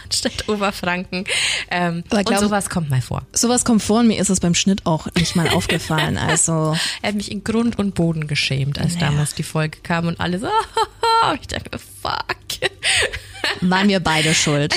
[0.03, 1.23] anstatt Oberfranken.
[1.71, 3.23] Ähm, Aber und glaub- sowas kommt mal vor.
[3.33, 6.17] Sowas kommt vor und mir ist es beim Schnitt auch nicht mal aufgefallen.
[6.17, 10.19] Also Er hat mich in Grund und Boden geschämt, als damals die Folge kam und
[10.19, 10.47] alle so,
[11.41, 12.25] ich dachte, fuck.
[13.61, 14.75] waren wir beide schuld.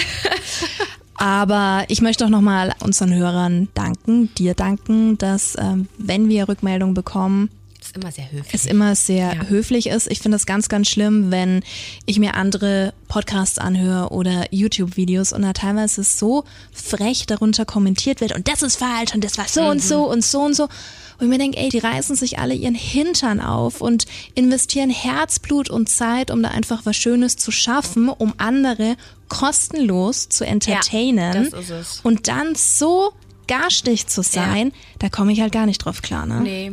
[1.19, 6.95] Aber ich möchte auch nochmal unseren Hörern danken, dir danken, dass ähm, wenn wir Rückmeldungen
[6.95, 7.51] bekommen,
[7.81, 8.55] ist immer sehr höflich.
[8.55, 9.43] es immer sehr Ja.
[9.45, 10.11] höflich ist.
[10.11, 11.63] Ich finde es ganz, ganz schlimm, wenn
[12.05, 18.35] ich mir andere Podcasts anhöre oder YouTube-Videos und da teilweise so frech darunter kommentiert wird
[18.35, 20.65] und das ist falsch und das war so und so und so und so.
[21.19, 25.71] Und ich mir denke, ey, die reißen sich alle ihren Hintern auf und investieren Herzblut
[25.71, 28.97] und Zeit, um da einfach was Schönes zu schaffen, um andere
[29.29, 31.53] kostenlos zu entertainen.
[31.53, 32.01] es.
[32.03, 33.13] Und dann so
[33.47, 36.41] garstig zu sein, da komme ich halt gar nicht drauf klar, ne?
[36.41, 36.73] Nee.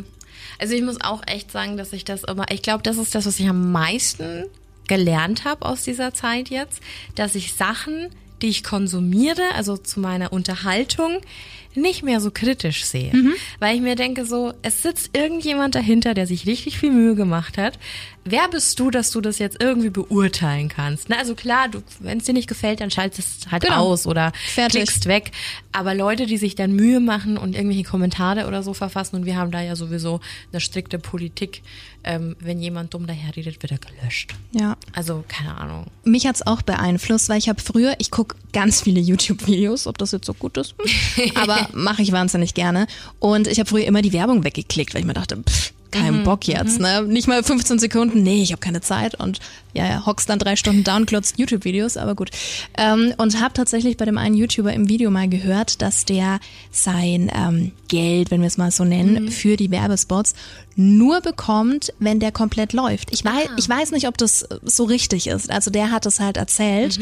[0.59, 3.25] Also ich muss auch echt sagen, dass ich das immer, ich glaube, das ist das,
[3.25, 4.45] was ich am meisten
[4.87, 6.81] gelernt habe aus dieser Zeit jetzt,
[7.15, 8.09] dass ich Sachen,
[8.41, 11.19] die ich konsumiere, also zu meiner Unterhaltung,
[11.75, 13.11] nicht mehr so kritisch sehe.
[13.59, 17.57] Weil ich mir denke so, es sitzt irgendjemand dahinter, der sich richtig viel Mühe gemacht
[17.57, 17.77] hat.
[18.25, 21.09] Wer bist du, dass du das jetzt irgendwie beurteilen kannst?
[21.09, 21.67] Na, also klar,
[21.99, 23.75] wenn es dir nicht gefällt, dann schaltest es halt Genau.
[23.75, 24.83] aus oder Fertig.
[24.83, 25.31] klickst weg.
[25.73, 29.35] Aber Leute, die sich dann Mühe machen und irgendwelche Kommentare oder so verfassen, und wir
[29.35, 30.21] haben da ja sowieso
[30.53, 31.63] eine strikte Politik,
[32.05, 34.33] ähm, wenn jemand dumm daherredet, wird er gelöscht.
[34.51, 34.77] Ja.
[34.93, 35.87] Also, keine Ahnung.
[36.05, 40.11] Mich hat's auch beeinflusst, weil ich habe früher, ich guck ganz viele YouTube-Videos, ob das
[40.11, 40.75] jetzt so gut ist,
[41.35, 42.87] aber mache ich wahnsinnig gerne.
[43.19, 46.47] Und ich habe früher immer die Werbung weggeklickt, weil ich mir dachte, pff, kein Bock
[46.47, 47.03] jetzt, ne?
[47.03, 49.39] Nicht mal 15 Sekunden, nee, ich habe keine Zeit und
[49.73, 52.31] ja, ja, hockst dann drei Stunden da und glotzt YouTube-Videos, aber gut.
[52.77, 56.39] Ähm, und habe tatsächlich bei dem einen YouTuber im Video mal gehört, dass der
[56.71, 60.33] sein ähm, Geld, wenn wir es mal so nennen, für die Werbespots
[60.75, 63.13] nur bekommt, wenn der komplett läuft.
[63.13, 65.51] Ich weiß, ich weiß nicht, ob das so richtig ist.
[65.51, 66.99] Also der hat es halt erzählt.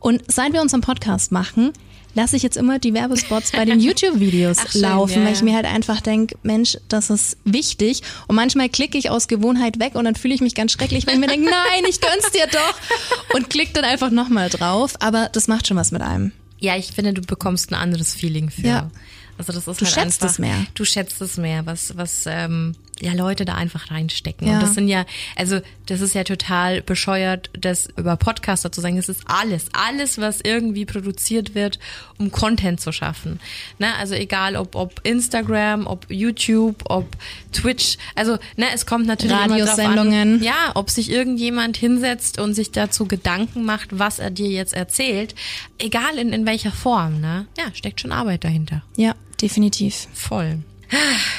[0.00, 1.72] Und seit wir unseren Podcast machen,
[2.14, 5.42] lasse ich jetzt immer die Werbespots bei den YouTube-Videos Ach, schön, laufen, ja, weil ich
[5.42, 8.02] mir halt einfach denke, Mensch, das ist wichtig.
[8.26, 11.14] Und manchmal klicke ich aus Gewohnheit weg und dann fühle ich mich ganz schrecklich, weil
[11.14, 13.34] ich mir denke, nein, ich gönn's dir doch.
[13.34, 14.94] Und klick dann einfach nochmal drauf.
[15.00, 16.32] Aber das macht schon was mit einem.
[16.58, 18.66] Ja, ich finde, du bekommst ein anderes Feeling für.
[18.66, 18.90] Ja.
[19.38, 20.66] Also das ist Du halt schätzt einfach, es mehr.
[20.74, 24.46] Du schätzt es mehr, was, was ähm, ja Leute da einfach reinstecken.
[24.46, 24.54] Ja.
[24.54, 25.04] Und das sind ja,
[25.36, 28.96] also das ist ja total bescheuert, das über Podcaster zu sagen.
[28.96, 31.78] Das ist alles, alles, was irgendwie produziert wird,
[32.18, 33.40] um Content zu schaffen.
[33.78, 33.94] Ne?
[33.98, 37.06] Also egal ob, ob Instagram, ob YouTube, ob
[37.52, 37.96] Twitch.
[38.14, 40.38] Also ne, es kommt natürlich Radiosendungen.
[40.38, 44.74] an, ja, ob sich irgendjemand hinsetzt und sich dazu Gedanken macht, was er dir jetzt
[44.74, 45.34] erzählt,
[45.78, 47.46] egal in, in welcher Form, ne?
[47.58, 48.82] Ja, steckt schon Arbeit dahinter.
[48.96, 50.06] Ja, definitiv.
[50.14, 50.60] Voll.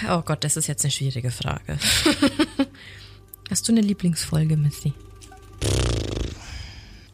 [0.10, 1.78] Oh Gott, das ist jetzt eine schwierige Frage.
[3.50, 4.94] Hast du eine Lieblingsfolge, Missy?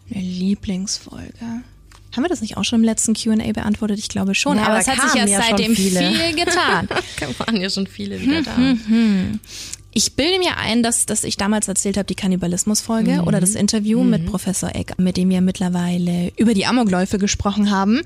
[0.10, 1.64] Eine Lieblingsfolge.
[2.16, 4.00] Haben wir das nicht auch schon im letzten Q&A beantwortet?
[4.00, 4.58] Ich glaube schon.
[4.58, 6.12] Ja, aber aber es hat sich ja ja seitdem viele.
[6.12, 6.88] viel getan.
[7.20, 8.56] Da waren ja schon viele wieder da.
[9.94, 14.04] Ich bilde mir ein, dass, dass ich damals erzählt habe, die Kannibalismus-Folge oder das Interview
[14.04, 18.02] mit Professor Eck, mit dem wir mittlerweile über die Amokläufe gesprochen haben.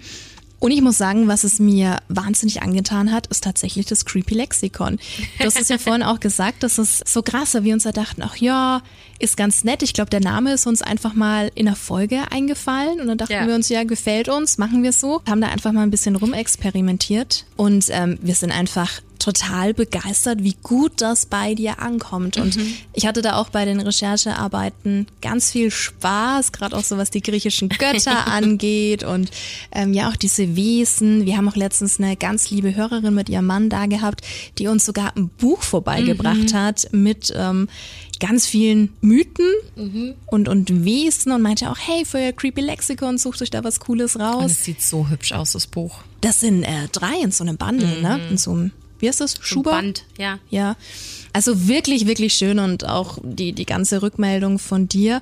[0.64, 4.98] Und ich muss sagen, was es mir wahnsinnig angetan hat, ist tatsächlich das Creepy Lexikon.
[5.38, 8.22] Du hast es ja vorhin auch gesagt, das ist so krass, wir uns da dachten,
[8.22, 8.82] ach ja,
[9.20, 9.84] ist ganz nett.
[9.84, 13.34] Ich glaube, der Name ist uns einfach mal in der Folge eingefallen und dann dachten
[13.34, 13.46] Ja.
[13.46, 15.22] wir uns, ja, gefällt uns, machen wir so.
[15.28, 20.56] Haben da einfach mal ein bisschen rumexperimentiert und ähm, wir sind einfach total begeistert, wie
[20.64, 22.38] gut das bei dir ankommt.
[22.38, 22.74] Und Mhm.
[22.94, 27.22] ich hatte da auch bei den Recherchearbeiten ganz viel Spaß, gerade auch so was die
[27.22, 29.32] griechischen Götter angeht und
[29.72, 31.26] ähm, ja auch diese Wesen.
[31.26, 34.22] Wir haben auch letztens eine ganz liebe Hörerin mit ihrem Mann da gehabt,
[34.58, 36.58] die uns sogar ein Buch vorbeigebracht Mhm.
[36.58, 37.68] hat mit ähm,
[38.20, 40.14] ganz vielen Mythen Mhm.
[40.28, 43.80] und, und Wesen und meinte auch, hey, für ihr Creepy Lexikon sucht euch da was
[43.80, 44.52] Cooles Und raus.
[44.52, 46.00] es sieht so hübsch aus, das Buch.
[46.22, 48.22] Das sind äh, drei in so einem Bundle, ne?
[48.30, 48.72] In so einem,
[49.04, 49.38] wie heißt das?
[49.38, 49.44] Mhm.
[49.44, 49.72] Schuber?
[49.72, 50.40] Band, ja.
[50.50, 50.78] Ja.
[51.34, 55.22] Also wirklich, wirklich schön und auch die, die ganze Rückmeldung von dir.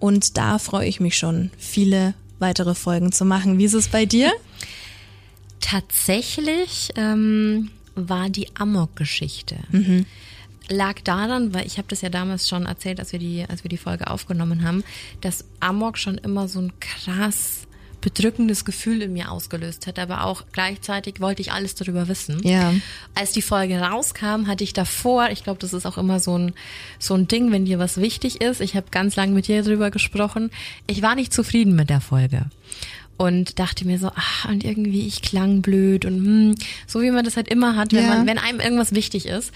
[0.00, 3.58] Und da freue ich mich schon, viele weitere Folgen zu machen.
[3.58, 4.32] Wie ist es bei dir?
[5.60, 9.56] Tatsächlich ähm, war die Amok-Geschichte.
[10.68, 13.68] Lag daran, weil ich habe das ja damals schon erzählt, als wir die, als wir
[13.68, 14.82] die Folge aufgenommen haben,
[15.20, 17.68] dass Amok schon immer so ein krass
[18.00, 22.40] bedrückendes Gefühl in mir ausgelöst hat, aber auch gleichzeitig wollte ich alles darüber wissen.
[22.46, 22.72] Ja.
[23.14, 26.52] Als die Folge rauskam, hatte ich davor, ich glaube, das ist auch immer so ein
[26.98, 28.60] so ein Ding, wenn dir was wichtig ist.
[28.60, 30.50] Ich habe ganz lange mit dir darüber gesprochen.
[30.86, 32.46] Ich war nicht zufrieden mit der Folge
[33.20, 36.54] und dachte mir so, ach, und irgendwie ich klang blöd und hm,
[36.86, 38.14] so wie man das halt immer hat, wenn Ja.
[38.14, 39.52] man wenn einem irgendwas wichtig ist.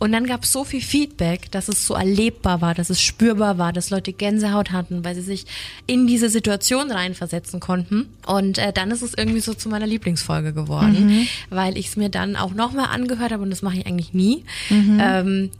[0.00, 3.58] Und dann gab es so viel Feedback, dass es so erlebbar war, dass es spürbar
[3.58, 5.44] war, dass Leute Gänsehaut hatten, weil sie sich
[5.88, 8.06] in diese Situation reinversetzen konnten.
[8.24, 12.10] Und äh, dann ist es irgendwie so zu meiner Lieblingsfolge geworden, weil ich es mir
[12.10, 14.44] dann auch nochmal angehört habe und das mache ich eigentlich nie.
[14.70, 15.50] Ähm,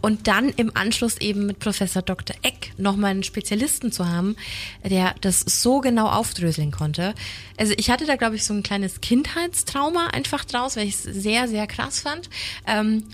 [0.00, 2.36] und dann im Anschluss eben mit Professor Dr.
[2.42, 4.36] Eck nochmal einen Spezialisten zu haben,
[4.84, 7.14] der das so genau aufdröseln konnte.
[7.56, 11.02] Also ich hatte da, glaube ich, so ein kleines Kindheitstrauma einfach draus, weil ich es
[11.02, 12.30] sehr, sehr krass fand.
[12.66, 13.04] Ähm,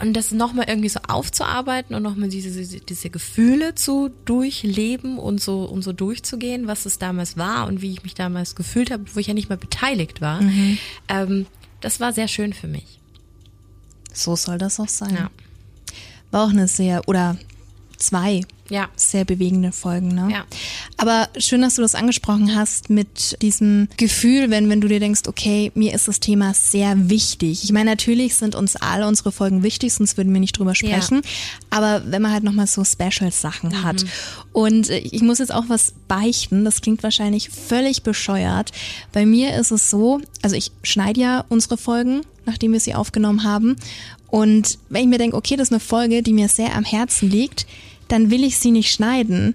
[0.00, 5.40] und das nochmal irgendwie so aufzuarbeiten und nochmal diese, diese, diese Gefühle zu durchleben und
[5.40, 9.04] so, und so durchzugehen, was es damals war und wie ich mich damals gefühlt habe,
[9.14, 10.40] wo ich ja nicht mal beteiligt war,
[11.08, 11.46] ähm,
[11.80, 12.98] das war sehr schön für mich.
[14.12, 15.14] So soll das auch sein.
[15.14, 15.30] Ja.
[16.32, 17.36] War auch eine sehr, oder
[17.98, 18.88] zwei Ja.
[18.96, 20.28] sehr bewegende Folgen, ne?
[20.32, 20.44] Ja.
[20.96, 25.20] Aber schön, dass du das angesprochen hast mit diesem Gefühl, wenn, wenn du dir denkst,
[25.28, 27.62] okay, mir ist das Thema sehr wichtig.
[27.62, 30.74] Ich meine, natürlich sind uns alle unsere Folgen wichtig, sonst würden wir nicht drüber Ja.
[30.74, 31.22] sprechen.
[31.70, 34.04] Aber wenn man halt nochmal so Special-Sachen hat.
[34.52, 38.72] Und äh, ich muss jetzt auch was beichten, das klingt wahrscheinlich völlig bescheuert.
[39.12, 43.44] Bei mir ist es so, also ich schneide ja unsere Folgen, nachdem wir sie aufgenommen
[43.44, 43.76] haben.
[44.32, 47.30] Und wenn ich mir denke, okay, das ist eine Folge, die mir sehr am Herzen
[47.30, 47.66] liegt,
[48.08, 49.54] dann will ich sie nicht schneiden.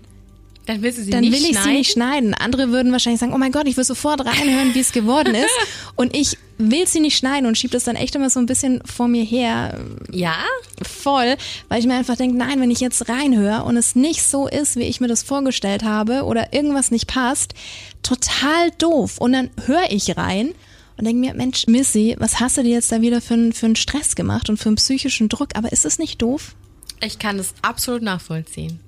[0.68, 1.74] Dann willst du sie Dann nicht will ich sie schneiden?
[1.74, 2.34] nicht schneiden.
[2.36, 5.50] Andere würden wahrscheinlich sagen, oh mein Gott, ich will sofort reinhören, wie es geworden ist.
[5.96, 8.82] Und ich will sie nicht schneiden und schiebe das dann echt immer so ein bisschen
[8.86, 9.80] vor mir her,
[10.12, 10.36] Ja?
[10.84, 11.38] voll,
[11.70, 14.76] weil ich mir einfach denke, nein, wenn ich jetzt reinhöre und es nicht so ist,
[14.76, 17.54] wie ich mir das vorgestellt habe oder irgendwas nicht passt,
[18.04, 19.18] total doof.
[19.20, 20.54] Und dann höre ich rein
[20.98, 23.66] und denke mir, Mensch, Missy, was hast du dir jetzt da wieder für, einen- für
[23.68, 25.50] einen Stress gemacht und für einen psychischen Druck?
[25.56, 26.56] Aber ist es nicht doof?
[27.02, 28.80] Ich kann das absolut nachvollziehen.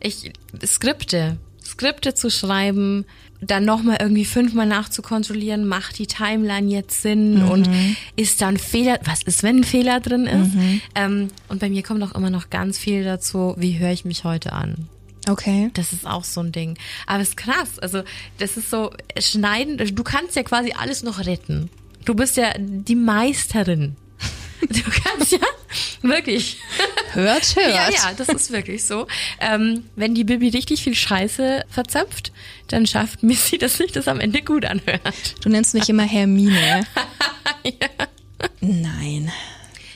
[0.00, 0.32] Ich
[0.66, 3.04] Skripte, Skripte zu schreiben,
[3.42, 7.70] dann nochmal irgendwie fünfmal nachzukontrollieren, macht die Timeline jetzt Sinn und
[8.16, 10.50] ist da ein Fehler, was ist, wenn ein Fehler drin ist?
[10.94, 14.24] Ähm, und bei mir kommt auch immer noch ganz viel dazu, wie höre ich mich
[14.24, 14.88] heute an?
[15.30, 15.70] Okay.
[15.74, 16.76] Das ist auch so ein Ding.
[17.06, 17.78] Aber es ist krass.
[17.78, 18.02] Also,
[18.38, 21.70] das ist so, schneiden, du kannst ja quasi alles noch retten.
[22.04, 23.96] Du bist ja die Meisterin.
[24.60, 25.38] Du kannst ja
[26.02, 26.58] wirklich.
[27.12, 27.66] Hört, hört.
[27.74, 29.06] Ja, ja, das ist wirklich so.
[29.40, 32.30] Ähm, wenn die Bibi richtig viel Scheiße verzapft,
[32.68, 35.02] dann schafft Missy, dass sich das am Ende gut anhört.
[35.42, 36.86] Du nennst mich immer Hermine.
[38.60, 39.32] Nein.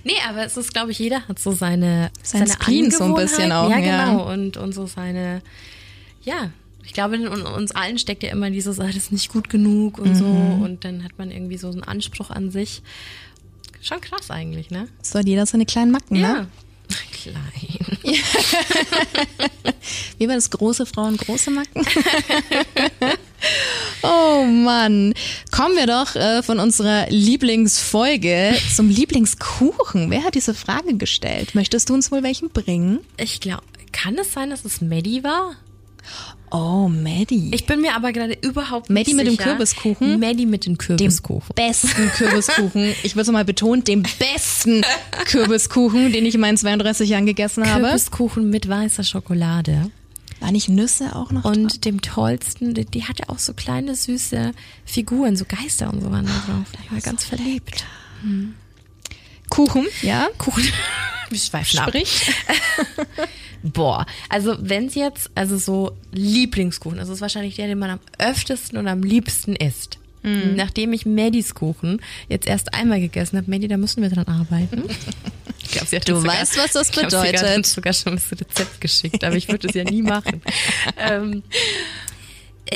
[0.04, 3.14] Nee, aber es ist, glaube ich, jeder hat so seine, Sein seine Spleen so ein
[3.14, 4.06] bisschen auch, Ja, ja.
[4.06, 4.30] genau.
[4.30, 5.42] Und, und so seine,
[6.22, 6.50] ja.
[6.86, 9.98] Ich glaube, in uns allen steckt ja immer dieses, ah, das ist nicht gut genug
[9.98, 10.26] und so.
[10.26, 10.62] Mhm.
[10.62, 12.82] Und dann hat man irgendwie so einen Anspruch an sich.
[13.80, 14.88] Schon krass eigentlich, ne?
[15.00, 16.46] So hat jeder seine kleinen Macken, ne?
[17.12, 17.98] Klein.
[20.18, 21.86] Wie war das große Frauen, große Macken?
[24.02, 25.14] oh Mann.
[25.50, 30.10] Kommen wir doch äh, von unserer Lieblingsfolge zum Lieblingskuchen.
[30.10, 31.54] Wer hat diese Frage gestellt?
[31.54, 33.00] Möchtest du uns wohl welchen bringen?
[33.16, 35.56] Ich glaube, kann es sein, dass es Maddie war?
[36.54, 37.50] Oh, Maddie.
[37.52, 39.42] Ich bin mir aber gerade überhaupt nicht Maddie mit dem sicher.
[39.42, 40.20] Kürbiskuchen?
[40.20, 41.52] Maddie mit dem dem Kürbiskuchen.
[41.56, 42.94] besten Kürbiskuchen.
[43.02, 44.82] Ich will es mal betonen, dem besten
[45.24, 47.82] Kürbiskuchen, den ich in meinen 32 Jahren gegessen habe.
[47.82, 49.90] Kürbiskuchen mit weißer Schokolade.
[50.38, 51.64] War nicht Nüsse auch noch dran?
[51.64, 54.52] Und dem tollsten, die, die hatte auch so kleine süße
[54.84, 56.66] Figuren, so Geister und so waren da drauf.
[56.84, 57.84] Ich war ganz verliebt.
[59.50, 60.28] Kuchen, ja?
[60.38, 60.62] Kuchen.
[61.30, 61.92] Wir schweifen ab.
[63.64, 68.78] Boah, also wenn's jetzt, also so Lieblingskuchen, das ist wahrscheinlich der, den man am öftesten
[68.78, 69.98] und am liebsten isst.
[70.56, 72.00] Nachdem ich Maddys Kuchen
[72.30, 74.84] jetzt erst einmal gegessen habe, Maddie, da müssen wir dran arbeiten.
[75.62, 77.56] Ich glaub, sie hat Du sogar- weißt, was das ich glaub, Sie hat bedeutet.
[77.58, 80.40] uns sogar schon das Rezept geschickt, aber ich würde es ja nie machen.
[80.96, 81.42] ähm,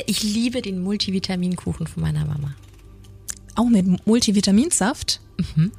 [0.05, 2.53] ich liebe den Multivitaminkuchen von meiner Mama.
[3.55, 5.19] Auch mit Multivitaminsaft?
[5.55, 5.71] Mhm.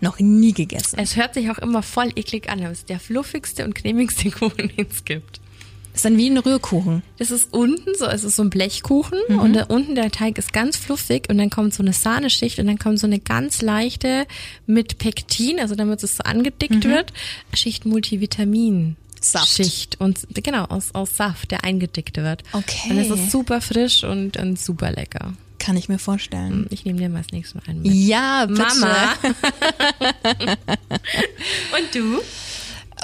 [0.00, 0.98] Noch nie gegessen.
[0.98, 4.30] Es hört sich auch immer voll eklig an, aber es ist der fluffigste und cremigste
[4.38, 5.40] Kuchen, den es gibt.
[5.94, 7.02] ist dann wie ein Rührkuchen.
[7.18, 10.52] Das ist unten so, es ist so ein Blechkuchen und da unten der Teig ist
[10.52, 14.26] ganz fluffig und dann kommt so eine Sahneschicht und dann kommt so eine ganz leichte
[14.66, 17.12] mit Pektin, also damit es so angedickt wird,
[17.52, 18.96] Schicht Multivitamin.
[19.20, 19.48] Saft.
[19.48, 22.44] Schicht und genau aus, aus Saft, der eingedickt wird.
[22.52, 22.90] Okay.
[22.90, 25.32] Und es ist super frisch und, und super lecker.
[25.58, 26.66] Kann ich mir vorstellen.
[26.70, 27.92] Ich nehme dir mal das nächste Mal einen mit.
[27.92, 28.62] Ja, bitte.
[28.62, 29.14] Mama.
[31.76, 32.20] und du?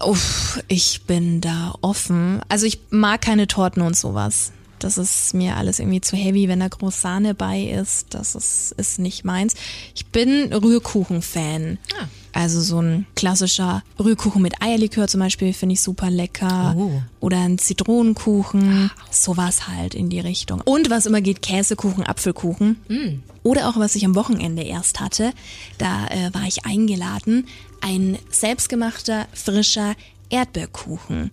[0.04, 2.40] Uff, ich bin da offen.
[2.48, 4.52] Also ich mag keine Torten und sowas.
[4.78, 8.08] Das ist mir alles irgendwie zu heavy, wenn da groß Sahne bei ist.
[8.10, 9.54] Das ist, ist nicht meins.
[9.94, 11.78] Ich bin Rührkuchen-Fan.
[11.98, 12.06] Ah.
[12.35, 16.75] Also so ein klassischer Rührkuchen mit Eierlikör zum Beispiel finde ich super lecker.
[16.77, 17.01] Oh.
[17.20, 18.90] Oder ein Zitronenkuchen.
[19.11, 20.61] Sowas halt in die Richtung.
[20.61, 22.81] Und was immer geht, Käsekuchen, Apfelkuchen.
[22.88, 23.23] Mm.
[23.44, 25.33] Oder auch was ich am Wochenende erst hatte.
[25.79, 27.47] Da äh, war ich eingeladen.
[27.81, 29.94] Ein selbstgemachter, frischer
[30.30, 31.30] Erdbeerkuchen.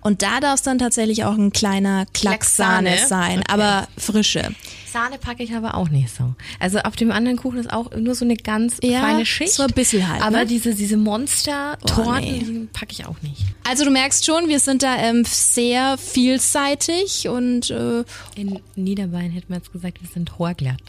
[0.00, 2.96] Und da darf es dann tatsächlich auch ein kleiner Klacks Sahne Hm.
[2.98, 3.08] Sahne?
[3.08, 3.52] sein, Okay.
[3.52, 4.54] aber frische.
[4.92, 6.34] Sahne packe ich aber auch nicht so.
[6.60, 9.52] Also auf dem anderen Kuchen ist auch nur so eine ganz Ja, feine Schicht.
[9.52, 10.46] so ein bisschen halt, Aber ne?
[10.46, 12.38] diese, diese Monster-Torten, Oh, nee.
[12.38, 13.42] die packe ich auch nicht.
[13.68, 18.04] Also du merkst schon, wir sind da ähm, sehr vielseitig und äh,
[18.36, 20.80] In Niederbayern hätte man jetzt gesagt, wir sind horglatt.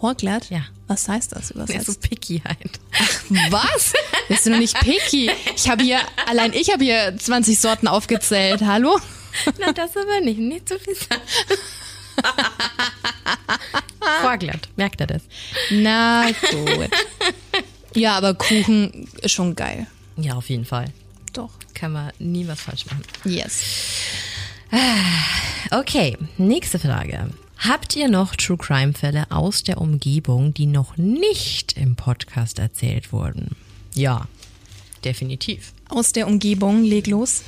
[0.00, 0.50] Horglatt.
[0.50, 0.60] Ja.
[0.86, 2.00] Was heißt das Ja, so übersetzt?
[2.02, 2.78] picky halt.
[3.50, 3.92] Was?
[4.28, 5.30] Bist du noch nicht picky?
[5.56, 8.60] Ich habe hier, allein ich habe hier 20 Sorten aufgezählt.
[8.62, 8.98] Hallo?
[9.58, 10.38] Na, das aber nicht.
[10.38, 11.22] Nicht zu viel sagen.
[14.22, 14.68] horglatt.
[14.76, 15.22] Merkt er das?
[15.70, 16.90] Na gut.
[17.94, 19.86] Ja, aber Kuchen ist schon geil.
[20.16, 20.86] Ja, auf jeden Fall.
[21.32, 21.50] Doch.
[21.74, 23.02] Kann man nie was falsch machen.
[23.24, 23.62] Yes.
[25.70, 27.30] Okay, nächste Frage.
[27.66, 33.10] Habt ihr noch True Crime Fälle aus der Umgebung, die noch nicht im Podcast erzählt
[33.10, 33.56] wurden?
[33.94, 34.28] Ja,
[35.02, 35.72] definitiv.
[35.88, 37.42] Aus der Umgebung, leg los.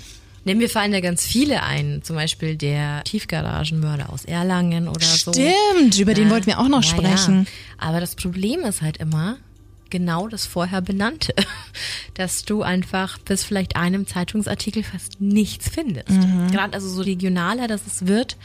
[0.47, 5.35] Denn mir fallen da ganz viele ein, zum Beispiel der Tiefgaragenmörder aus Erlangen oder so.
[5.35, 7.41] Stimmt, über den wollten wir auch noch Ja, sprechen.
[7.45, 7.89] Ja.
[7.89, 9.37] Aber das Problem ist halt immer
[9.91, 11.35] genau das vorher benannte,
[12.15, 16.11] dass du einfach bis vielleicht einem Zeitungsartikel fast nichts findest.
[16.11, 16.51] Mhm.
[16.51, 18.37] Gerade also so regionaler das es wird,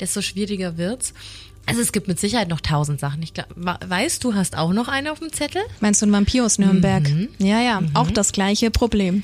[0.00, 1.14] desto schwieriger wird's.
[1.66, 3.22] Also es gibt mit Sicherheit noch tausend Sachen.
[3.22, 5.62] Ich glaub, weißt du, hast auch noch eine auf dem Zettel?
[5.80, 7.08] Meinst du ein Vampir aus Nürnberg?
[7.08, 7.28] Mhm.
[7.38, 9.22] Ja, ja, auch das gleiche Problem.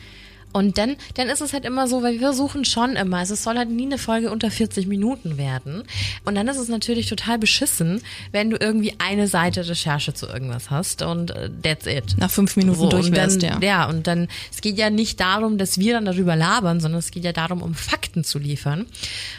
[0.53, 3.43] Und dann, dann ist es halt immer so, weil wir suchen schon immer, also es
[3.43, 5.85] soll halt nie eine Folge unter 40 Minuten werden.
[6.25, 10.71] Und dann ist es natürlich total beschissen, wenn du irgendwie eine Seite Recherche zu irgendwas
[10.71, 12.17] hast und äh, that's it.
[12.19, 13.69] Nach fünf Minuten durch wärst, dann, ja.
[13.71, 17.11] Ja, und dann, es geht ja nicht darum, dass wir dann darüber labern, sondern es
[17.11, 18.87] geht ja darum, um Fakten zu liefern.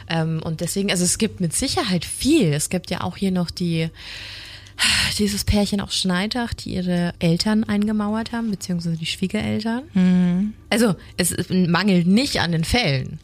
[0.10, 2.54] Ähm, und deswegen, also es gibt mit Sicherheit viel.
[2.54, 3.90] Es gibt ja auch hier noch die,
[5.18, 9.84] dieses Pärchen aus Schneidach, die ihre Eltern eingemauert haben, beziehungsweise die Schwiegereltern.
[9.94, 10.54] Mhm.
[10.70, 13.20] Also es mangelt nicht an den Fällen.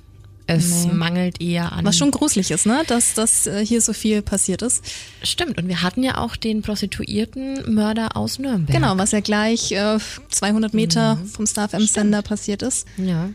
[0.50, 1.84] Es mangelt eher an.
[1.84, 2.84] Was schon gruselig ist, ne?
[2.88, 4.82] Dass, dass äh, hier so viel passiert ist.
[5.22, 5.58] Stimmt.
[5.58, 8.74] Und wir hatten ja auch den prostituierten Mörder aus Nürnberg.
[8.74, 12.88] Genau, was ja gleich äh, 200 Meter vom Star FM Sender passiert ist.
[12.96, 13.30] Ja.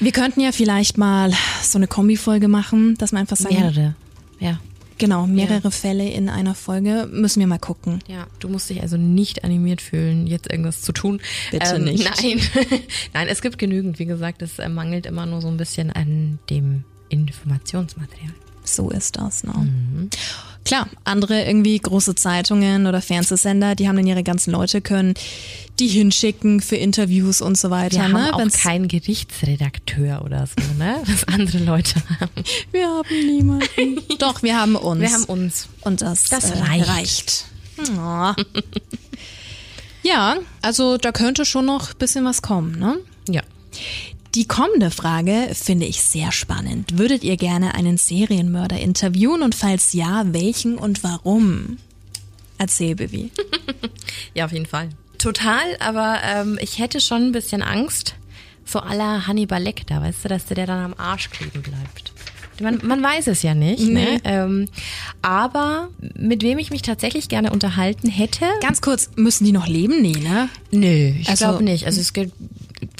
[0.00, 3.94] Wir könnten ja vielleicht mal so eine Kombi-Folge machen, dass man einfach sagen, Mehrere.
[4.38, 4.58] Ja.
[5.00, 7.08] Genau, mehrere Fälle in einer Folge.
[7.10, 7.98] Müssen wir mal gucken.
[8.06, 11.20] Ja, du musst dich also nicht animiert fühlen, jetzt irgendwas zu tun.
[11.52, 12.04] Ähm, Bitte nicht.
[12.04, 12.40] Nein,
[13.14, 13.98] nein, es gibt genügend.
[13.98, 18.32] Wie gesagt, es äh, mangelt immer nur so ein bisschen an dem Informationsmaterial.
[18.62, 20.08] So ist das, ne?
[20.64, 25.14] Klar, andere irgendwie große Zeitungen oder Fernsehsender, die haben dann ihre ganzen Leute, können
[25.78, 27.96] die hinschicken für Interviews und so weiter.
[28.02, 28.24] Wir ne?
[28.26, 31.00] haben auch Wenn's- keinen Gerichtsredakteur oder so, ne?
[31.06, 32.30] Was andere Leute haben.
[32.72, 34.02] wir haben niemanden.
[34.18, 35.00] Doch, wir haben uns.
[35.00, 35.68] Wir haben uns.
[35.80, 36.88] Und das, Das äh, reicht.
[36.88, 37.44] reicht.
[37.96, 38.32] Oh.
[40.02, 42.98] ja, also da könnte schon noch ein bisschen was kommen, ne?
[43.28, 43.42] Ja.
[44.34, 46.98] Die kommende Frage finde ich sehr spannend.
[46.98, 51.78] Würdet ihr gerne einen Serienmörder interviewen und falls ja, welchen und warum?
[52.58, 53.30] Erzähl, Bibi.
[54.34, 54.90] Ja, auf jeden Fall.
[55.18, 58.14] Total, aber ähm, ich hätte schon ein bisschen Angst,
[58.64, 62.12] so aller Hannibal Lecter, weißt du, dass der, der dann am Arsch kleben bleibt.
[62.60, 64.20] Man, man weiß es ja nicht, ne?
[64.24, 64.68] Ähm,
[65.22, 70.00] aber mit wem ich mich tatsächlich gerne unterhalten hätte, Ganz kurz, müssen die noch leben?
[70.02, 70.48] Nee, ne?
[70.70, 71.86] Nö, ich Also- glaube nicht.
[71.86, 72.32] Also es gilt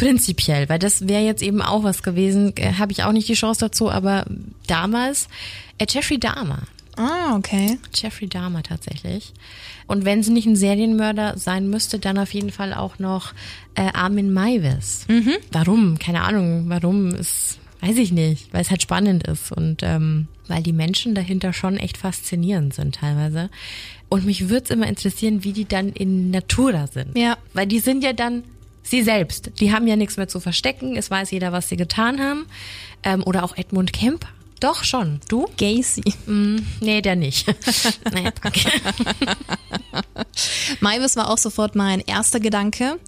[0.00, 3.34] prinzipiell, weil das wäre jetzt eben auch was gewesen, äh, habe ich auch nicht die
[3.34, 4.24] Chance dazu, aber
[4.66, 5.28] damals,
[5.78, 6.62] äh, Jeffrey Dahmer,
[6.96, 7.78] Ah, okay.
[7.94, 9.32] Jeffrey Dahmer tatsächlich.
[9.86, 13.32] Und wenn sie nicht ein Serienmörder sein müsste, dann auf jeden Fall auch noch
[13.74, 15.06] äh, Armin Maivis.
[15.50, 15.98] Warum?
[15.98, 16.64] Keine Ahnung.
[16.68, 18.52] Warum ist, weiß ich nicht.
[18.52, 22.96] Weil es halt spannend ist und ähm, weil die Menschen dahinter schon echt faszinierend sind
[22.96, 23.48] teilweise.
[24.10, 27.16] Und mich würde es immer interessieren, wie die dann in Natura sind.
[27.16, 27.38] Ja.
[27.54, 28.42] Weil die sind ja dann
[28.82, 29.50] sie selbst.
[29.60, 30.96] Die haben ja nichts mehr zu verstecken.
[30.96, 32.46] Es weiß jeder, was sie getan haben.
[33.02, 34.28] Ähm, oder auch Edmund Kemper.
[34.60, 35.20] Doch schon.
[35.28, 35.46] Du?
[35.56, 36.02] Gacy.
[36.26, 37.48] Mm, nee, der nicht.
[38.14, 38.70] nee, danke.
[40.80, 42.98] Maivis war auch sofort mein erster Gedanke.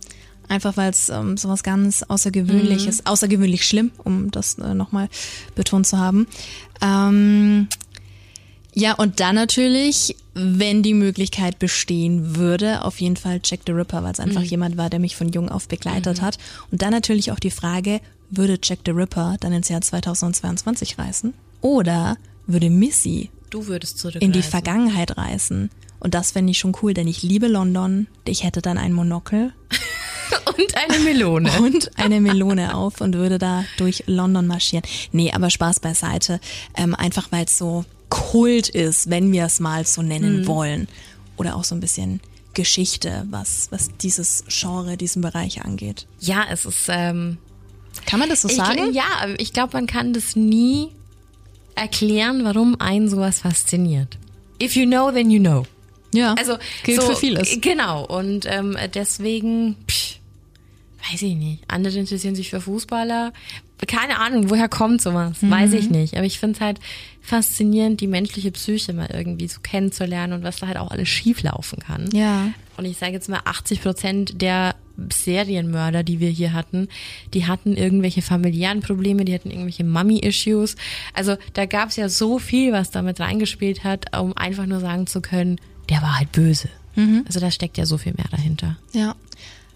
[0.49, 5.09] Einfach weil es ähm, sowas ganz Außergewöhnliches, außergewöhnlich schlimm, um das äh, nochmal
[5.55, 6.27] betont zu haben.
[6.81, 7.69] Ähm,
[8.75, 14.03] ja, und dann natürlich, wenn die Möglichkeit bestehen würde, auf jeden Fall Jack the Ripper,
[14.03, 16.39] weil es einfach jemand war, der mich von jung auf begleitet hat.
[16.71, 18.01] Und dann natürlich auch die Frage,
[18.31, 21.35] würde Jack the Ripper dann ins Jahr 2022 reisen?
[21.61, 22.17] Oder
[22.47, 24.23] würde Missy Du würdest zurück.
[24.23, 25.71] in die Vergangenheit reisen?
[26.01, 28.09] Und das fände ich schon cool, denn ich liebe London.
[28.25, 29.53] Ich hätte dann ein Monokel
[30.47, 31.51] Und eine Melone.
[31.61, 34.85] und eine Melone auf und würde da durch London marschieren.
[35.13, 36.41] Nee, aber Spaß beiseite.
[36.77, 40.87] Ähm, einfach weil es so Kult ist, wenn wir es mal so nennen wollen.
[41.39, 42.21] Oder auch so ein bisschen
[42.53, 46.07] Geschichte, was, was dieses Genre, diesen Bereich angeht.
[46.21, 46.89] Ja, es ist.
[46.89, 47.39] Ähm,
[48.05, 48.93] Kann man das so ich, sagen?
[48.93, 49.05] Ja,
[49.39, 50.91] ich glaube, man kann das nie
[51.75, 54.19] erklären, warum einen sowas fasziniert.
[54.63, 55.65] If you know, then you know.
[56.13, 57.57] Ja, Also gilt so, für vieles.
[57.63, 58.05] Genau.
[58.05, 60.19] Und ähm, deswegen, pff,
[61.11, 61.63] weiß ich nicht.
[61.69, 63.33] Andere interessieren sich für Fußballer.
[63.89, 65.39] Keine Ahnung, woher kommt sowas?
[65.41, 65.77] Weiß Mhm.
[65.77, 66.15] ich nicht.
[66.17, 66.79] Aber ich finde es halt
[67.21, 71.81] faszinierend, die menschliche Psyche mal irgendwie so kennenzulernen und was da halt auch alles schieflaufen
[71.81, 72.09] kann.
[72.13, 72.49] Ja.
[72.77, 74.77] Und ich sage jetzt mal, 80 Prozent der
[75.13, 76.89] Serienmörder, die wir hier hatten,
[77.35, 80.77] die hatten irgendwelche familiären Probleme, die hatten irgendwelche Mummy-Issues.
[81.15, 85.07] Also da gab es ja so viel, was damit reingespielt hat, um einfach nur sagen
[85.07, 86.69] zu können, der war halt böse.
[87.27, 88.77] Also da steckt ja so viel mehr dahinter.
[88.93, 89.15] Ja.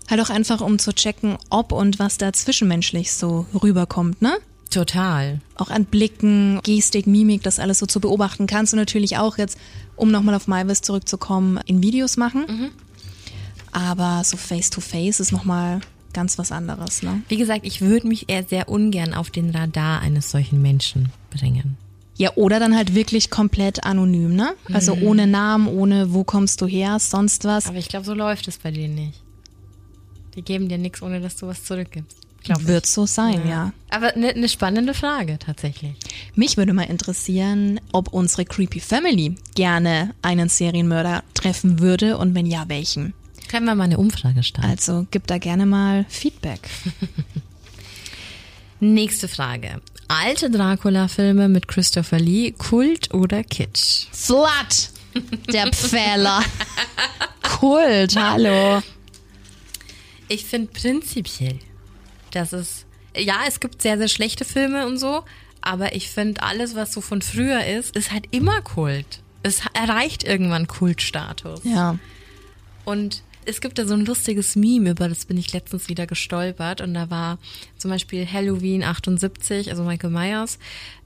[0.08, 4.36] Halt auch einfach, um zu checken, ob und was da zwischenmenschlich so rüberkommt, ne?
[4.70, 5.40] Total.
[5.56, 9.58] Auch an Blicken, Gestik, Mimik, das alles so zu beobachten, kannst du natürlich auch jetzt,
[9.96, 12.72] um nochmal auf Malvis zurückzukommen, in Videos machen.
[13.72, 15.80] Aber so face to face ist nochmal
[16.12, 17.22] ganz was anderes, ne?
[17.28, 21.76] Wie gesagt, ich würde mich eher sehr ungern auf den Radar eines solchen Menschen bringen.
[22.16, 24.54] Ja, oder dann halt wirklich komplett anonym, ne?
[24.72, 27.66] Also ohne Namen, ohne wo kommst du her, sonst was.
[27.66, 29.20] Aber ich glaube, so läuft es bei denen nicht.
[30.36, 32.16] Die geben dir nichts, ohne dass du was zurückgibst.
[32.44, 32.66] Glaub ich.
[32.68, 33.72] Wird so sein, ja.
[33.90, 35.94] Aber eine ne spannende Frage tatsächlich.
[36.34, 42.46] Mich würde mal interessieren, ob unsere Creepy Family gerne einen Serienmörder treffen würde und wenn
[42.46, 43.14] ja, welchen.
[43.48, 44.70] Können wir mal eine Umfrage starten?
[44.70, 46.60] Also gib da gerne mal Feedback.
[48.80, 49.80] Nächste Frage.
[50.08, 54.06] Alte Dracula-Filme mit Christopher Lee, Kult oder Kitsch?
[54.12, 54.90] Slut!
[55.52, 56.42] Der Pfähler.
[57.42, 58.82] Kult, hallo.
[60.28, 61.58] Ich finde prinzipiell,
[62.32, 65.24] dass es, ja, es gibt sehr, sehr schlechte Filme und so,
[65.60, 69.20] aber ich finde alles, was so von früher ist, ist halt immer Kult.
[69.42, 71.60] Es erreicht irgendwann Kultstatus.
[71.64, 71.98] Ja.
[72.84, 76.80] Und es gibt da so ein lustiges Meme, über das bin ich letztens wieder gestolpert.
[76.80, 77.38] Und da war
[77.78, 80.58] zum Beispiel Halloween 78, also Michael Myers,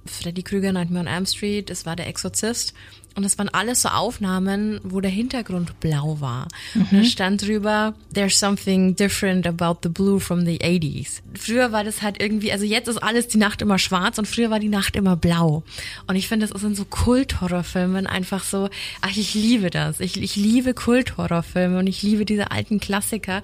[0.06, 2.74] Freddy Krüger, Nightmare on Elm Street, es war der Exorzist.
[3.16, 6.46] Und das waren alles so Aufnahmen, wo der Hintergrund blau war.
[6.74, 11.20] Und da stand drüber, there's something different about the blue from the 80s.
[11.34, 14.50] Früher war das halt irgendwie, also jetzt ist alles die Nacht immer schwarz und früher
[14.50, 15.64] war die Nacht immer blau.
[16.06, 18.70] Und ich finde, das sind so Kult-Horrorfilmen einfach so,
[19.00, 19.98] ach, ich liebe das.
[19.98, 23.42] Ich, ich liebe Kult-Horrorfilme und ich liebe diese alten Klassiker.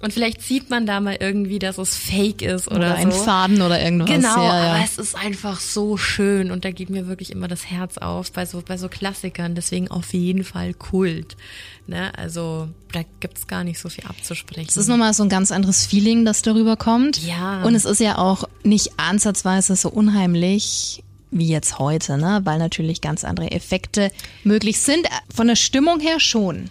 [0.00, 3.18] Und vielleicht sieht man da mal irgendwie, dass es fake ist oder, Oder ein so.
[3.18, 4.08] Faden oder irgendwas.
[4.08, 4.74] Genau, ja, ja.
[4.74, 8.30] aber es ist einfach so schön und da geht mir wirklich immer das Herz auf
[8.30, 9.56] bei so, bei so Klassikern.
[9.56, 11.36] Deswegen auf jeden Fall Kult.
[11.88, 12.16] Ne?
[12.16, 14.68] Also da gibt's gar nicht so viel abzusprechen.
[14.68, 17.20] Es ist nochmal so ein ganz anderes Feeling, das darüber kommt.
[17.24, 17.64] Ja.
[17.64, 22.40] Und es ist ja auch nicht ansatzweise so unheimlich wie jetzt heute, ne?
[22.44, 24.10] Weil natürlich ganz andere Effekte
[24.44, 25.06] möglich sind.
[25.34, 26.70] Von der Stimmung her schon.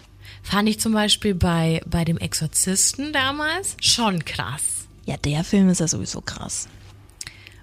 [0.50, 4.86] Fand ich zum Beispiel bei, bei dem Exorzisten damals schon krass.
[5.04, 6.68] Ja, der Film ist ja sowieso krass.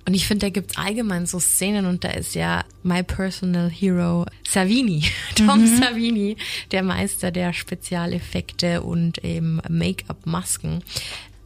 [0.08, 4.28] Und ich finde, da gibt's allgemein so Szenen und da ist ja my personal hero
[4.48, 5.04] Savini,
[5.36, 6.38] Tom Savini,
[6.72, 10.84] der Meister der Spezialeffekte und eben Make-up-Masken.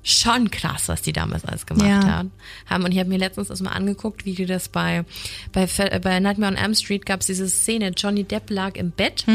[0.04, 2.26] Schon krass, was die damals alles gemacht Ja.
[2.68, 2.84] haben.
[2.84, 5.06] Und ich habe mir letztens das mal angeguckt, wie die das bei,
[5.54, 5.68] bei,
[6.02, 9.26] bei Nightmare on Elm Street gab's diese Szene, Johnny Depp lag im Bett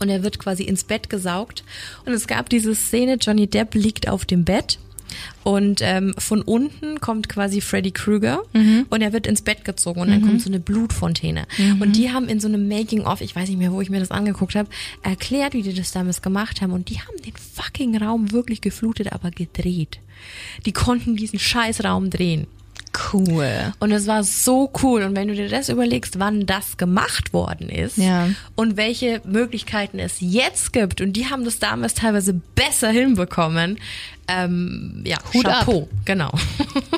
[0.00, 1.64] und er wird quasi ins Bett gesaugt.
[2.04, 4.78] Und es gab diese Szene, Johnny Depp liegt auf dem Bett
[5.42, 8.84] Und ähm, von unten kommt quasi Freddy Krueger Mhm.
[8.90, 11.46] und er wird ins Bett gezogen und dann kommt so eine Blutfontäne.
[11.56, 11.80] Mhm.
[11.80, 14.10] Und die haben in so einem Making-of, ich weiß nicht mehr, wo ich mir das
[14.10, 14.68] angeguckt habe,
[15.02, 16.72] erklärt, wie die das damals gemacht haben.
[16.72, 19.98] Und die haben den fucking Raum wirklich geflutet, aber gedreht.
[20.66, 22.46] Die konnten diesen scheiß Raum drehen.
[23.12, 23.72] Cool.
[23.78, 25.02] Und es war so cool.
[25.02, 28.28] Und wenn du dir das überlegst, wann das gemacht worden ist Ja.
[28.56, 33.78] und welche Möglichkeiten es jetzt gibt, und die haben das damals teilweise besser hinbekommen,
[34.28, 35.60] ähm, ja, Hut ab.
[35.60, 36.32] Chapeau, genau.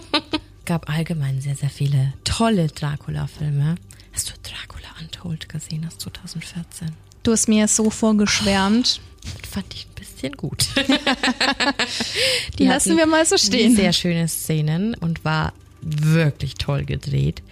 [0.64, 3.74] gab allgemein sehr, sehr viele tolle Dracula-Filme.
[4.12, 6.88] Hast du Dracula Untold gesehen aus 2014?
[7.22, 9.00] Du hast mir so vorgeschwärmt.
[9.42, 10.68] Das fand ich ein bisschen gut.
[12.58, 13.76] Die lassen wir mal so stehen.
[13.76, 15.52] Sehr schöne Szenen und war
[15.82, 17.42] wirklich toll gedreht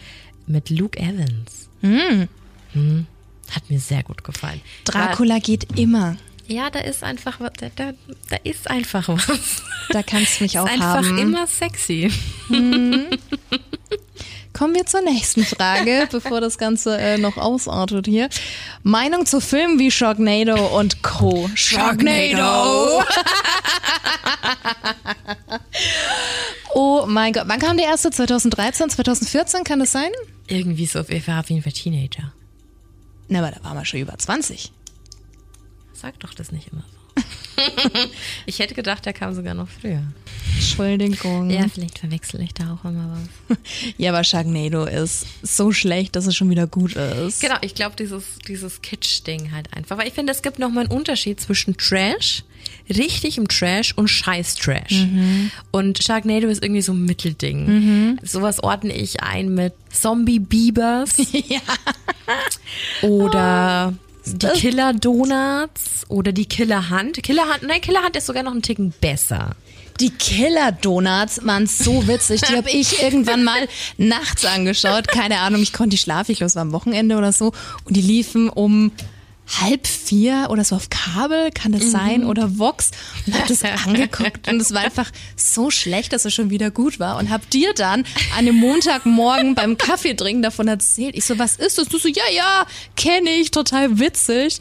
[0.47, 1.69] mit Luke Evans.
[1.83, 2.29] Mhm.
[3.51, 4.61] Hat mir sehr gut gefallen.
[4.85, 6.17] Dracula geht immer.
[6.47, 7.93] Ja, da ist einfach was, da, da,
[8.31, 9.63] da ist einfach was.
[9.91, 11.19] Da kannst du mich auch ist einfach haben.
[11.19, 12.11] immer sexy.
[14.59, 18.29] Kommen wir zur nächsten Frage, bevor das Ganze äh, noch ausartet hier.
[18.83, 21.49] Meinung zu Filmen wie Sharknado und Co.
[21.55, 23.05] Sharknado.
[26.75, 28.11] oh mein Gott, wann kam der erste?
[28.11, 30.11] 2013, 2014, kann das sein?
[30.49, 32.33] Irgendwie so, ich war auf jeden Fall Teenager.
[33.29, 34.73] Na, aber da waren wir schon über 20.
[35.93, 36.98] Sag doch das nicht immer so.
[38.47, 40.03] ich hätte gedacht, der kam sogar noch früher.
[40.55, 41.51] Entschuldigung.
[41.51, 43.59] Ja, vielleicht verwechsel ich da auch immer was.
[43.97, 47.41] Ja, aber Sharknado ist so schlecht, dass es schon wieder gut ist.
[47.41, 49.99] Genau, ich glaube, dieses, dieses Kitsch-Ding halt einfach.
[49.99, 52.45] Weil ich finde, es gibt nochmal einen Unterschied zwischen Trash,
[52.89, 55.07] richtigem Trash und Scheiß-Trash.
[55.71, 58.19] Und Sharknado ist irgendwie so ein Mittelding.
[58.23, 61.17] Sowas ordne ich ein mit Zombie-Biebers.
[61.49, 61.61] Ja.
[63.09, 63.95] Oder
[64.35, 67.23] die Killer Donuts oder die Killer Hand.
[67.23, 69.53] Killer Hand, nein, Killer Hand ist sogar noch einen Ticken besser.
[70.01, 72.43] Die Killer Donuts waren so witzig.
[72.43, 75.09] Die habe ich irgendwann mal nachts angeschaut.
[75.09, 75.97] Keine Ahnung, ich konnte.
[75.97, 77.53] Ich glaube, es war am Wochenende oder so.
[77.85, 78.93] Und die liefen um
[79.49, 82.91] halb vier oder so auf Kabel, kann das sein, oder Vox.
[83.27, 84.49] Und habe das angeguckt.
[84.49, 87.17] Und es war einfach so schlecht, dass es schon wieder gut war.
[87.17, 88.01] Und hab dir dann
[88.33, 91.17] an einem Montagmorgen beim Kaffee trinken davon erzählt.
[91.17, 91.89] Ich so, was ist das?
[91.89, 94.61] Du so, ja, ja, kenne ich, total witzig.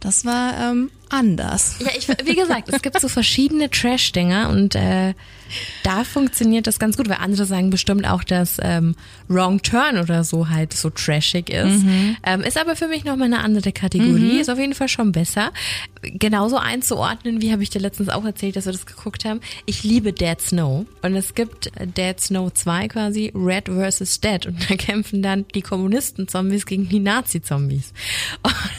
[0.00, 1.76] Das war ähm, anders.
[1.80, 5.14] Ja, ich, wie gesagt, es gibt so verschiedene Trash-Dinger und äh,
[5.82, 8.94] da funktioniert das ganz gut, weil andere sagen bestimmt auch, dass ähm,
[9.28, 11.84] Wrong Turn oder so halt so trashig ist.
[12.24, 15.52] Ähm, ist aber für mich nochmal eine andere Kategorie, ist auf jeden Fall schon besser.
[16.02, 19.40] Genauso einzuordnen, wie habe ich dir letztens auch erzählt, dass wir das geguckt haben.
[19.66, 24.70] Ich liebe Dead Snow und es gibt Dead Snow 2 quasi, Red versus Dead und
[24.70, 27.92] da kämpfen dann die Kommunisten-Zombies gegen die Nazi-Zombies.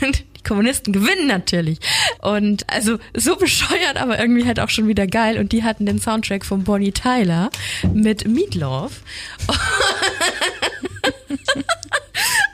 [0.02, 1.80] Und Kommunisten gewinnen natürlich.
[2.22, 5.38] Und also so bescheuert, aber irgendwie halt auch schon wieder geil.
[5.38, 7.50] Und die hatten den Soundtrack von Bonnie Tyler
[7.94, 9.02] mit Meatloaf.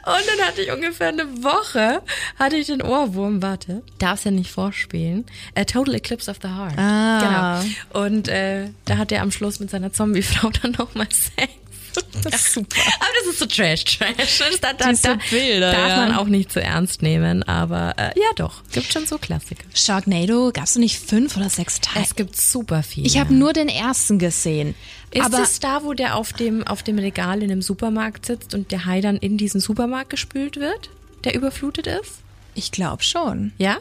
[0.03, 2.01] Und dann hatte ich ungefähr eine Woche,
[2.39, 6.77] hatte ich den Ohrwurm, warte, darf's ja nicht vorspielen, äh, Total Eclipse of the Heart.
[6.77, 7.61] Ah.
[7.61, 8.05] Genau.
[8.05, 11.53] Und äh, da hat er am Schluss mit seiner Zombiefrau dann nochmal Sex.
[12.23, 12.79] Das ist super.
[12.99, 14.15] Aber das ist so Trash-Trash.
[14.17, 15.95] Das- Da, da, Diese da Bilder, darf ja.
[15.97, 17.41] man auch nicht zu ernst nehmen.
[17.43, 19.63] Aber äh, ja doch, gibt schon so Klassiker.
[19.73, 22.05] Sharknado, gab's du nicht fünf oder sechs Teile?
[22.05, 23.07] Es gibt super viele.
[23.07, 24.75] Ich habe nur den ersten gesehen.
[25.11, 28.53] Ist aber es da, wo der auf dem, auf dem Regal in einem Supermarkt sitzt
[28.53, 30.89] und der Hai dann in diesen Supermarkt gespült wird,
[31.23, 32.19] der überflutet ist?
[32.53, 33.53] ich glaube schon.
[33.57, 33.77] Ja?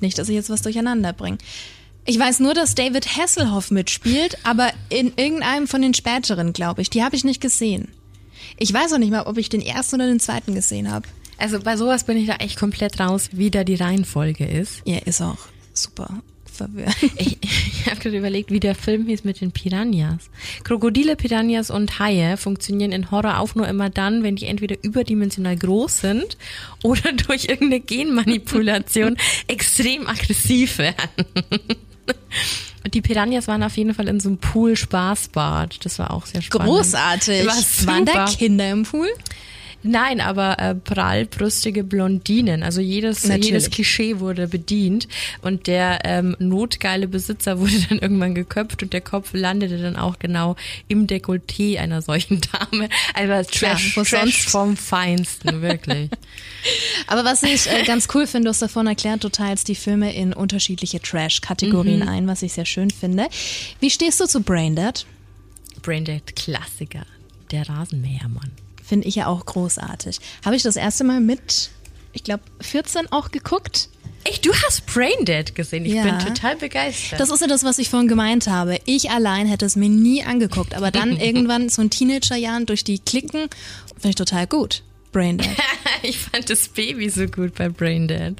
[0.00, 1.38] Nicht, dass ich jetzt was durcheinander bringe.
[2.08, 6.88] Ich weiß nur, dass David Hasselhoff mitspielt, aber in irgendeinem von den späteren, glaube ich.
[6.88, 7.88] Die habe ich nicht gesehen.
[8.58, 11.08] Ich weiß auch nicht mal, ob ich den ersten oder den zweiten gesehen habe.
[11.36, 14.82] Also bei sowas bin ich da echt komplett raus, wie da die Reihenfolge ist.
[14.84, 15.38] Ja, ist auch
[15.74, 16.22] super
[16.56, 16.96] verwirrend.
[17.18, 20.28] Ich, ich habe gerade überlegt, wie der Film hieß mit den Piranhas.
[20.64, 25.56] Krokodile, Piranhas und Haie funktionieren in Horror auch nur immer dann, wenn die entweder überdimensional
[25.56, 26.36] groß sind
[26.82, 31.26] oder durch irgendeine Genmanipulation extrem aggressiv werden.
[32.84, 35.84] Und die Piranhas waren auf jeden Fall in so einem Pool-Spaßbad.
[35.84, 36.68] Das war auch sehr spannend.
[36.68, 37.46] Großartig.
[37.46, 37.54] War
[37.86, 38.38] Waren da super.
[38.38, 39.08] Kinder im Pool?
[39.86, 42.62] Nein, aber äh, prallbrüstige Blondinen.
[42.62, 43.46] Also jedes, Natürlich.
[43.46, 45.06] jedes Klischee wurde bedient
[45.42, 50.18] und der ähm, notgeile Besitzer wurde dann irgendwann geköpft und der Kopf landete dann auch
[50.18, 50.56] genau
[50.88, 52.88] im Dekolleté einer solchen Dame.
[53.14, 54.50] Also Trash, Trash sonst?
[54.50, 56.10] vom Feinsten, wirklich.
[57.06, 60.14] Aber was ich äh, ganz cool finde, du hast davon erklärt, du teilst die Filme
[60.14, 62.08] in unterschiedliche Trash-Kategorien Mhm.
[62.08, 63.26] ein, was ich sehr schön finde.
[63.80, 65.06] Wie stehst du zu Braindead?
[65.82, 67.06] Braindead Klassiker.
[67.52, 68.50] Der Rasenmähermann.
[68.86, 70.18] Finde ich ja auch großartig.
[70.44, 71.70] Habe ich das erste Mal mit,
[72.12, 73.88] ich glaube, 14 auch geguckt.
[74.24, 75.84] Echt, du hast Braindead gesehen.
[75.84, 76.02] Ich Ja.
[76.02, 77.20] bin total begeistert.
[77.20, 78.78] Das ist ja das, was ich vorhin gemeint habe.
[78.84, 82.98] Ich allein hätte es mir nie angeguckt, aber dann irgendwann so in Teenagerjahren durch die
[82.98, 83.48] Klicken
[83.94, 84.82] finde ich total gut.
[85.12, 85.48] Braindead.
[86.02, 88.34] ich fand das Baby so gut bei Braindead.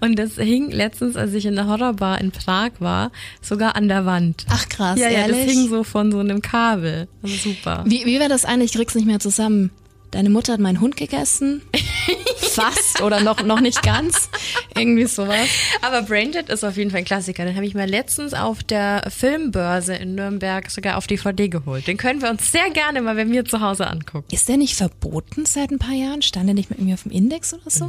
[0.00, 4.04] Und das hing letztens, als ich in der Horrorbar in Prag war, sogar an der
[4.06, 4.44] Wand.
[4.50, 5.46] Ach krass, ja, ja, ehrlich?
[5.46, 7.08] das hing so von so einem Kabel.
[7.22, 7.84] Super.
[7.86, 8.72] Wie, wie war das eigentlich?
[8.72, 9.70] Ich krieg's nicht mehr zusammen.
[10.10, 11.60] Deine Mutter hat meinen Hund gegessen?
[12.38, 14.30] Fast oder noch, noch nicht ganz?
[14.74, 15.48] Irgendwie sowas.
[15.82, 17.44] Aber Braindead ist auf jeden Fall ein Klassiker.
[17.44, 21.86] Den habe ich mir letztens auf der Filmbörse in Nürnberg sogar auf DVD geholt.
[21.86, 24.26] Den können wir uns sehr gerne mal bei mir zu Hause angucken.
[24.34, 26.22] Ist der nicht verboten seit ein paar Jahren?
[26.22, 27.88] Stand der nicht mit mir auf dem Index oder so?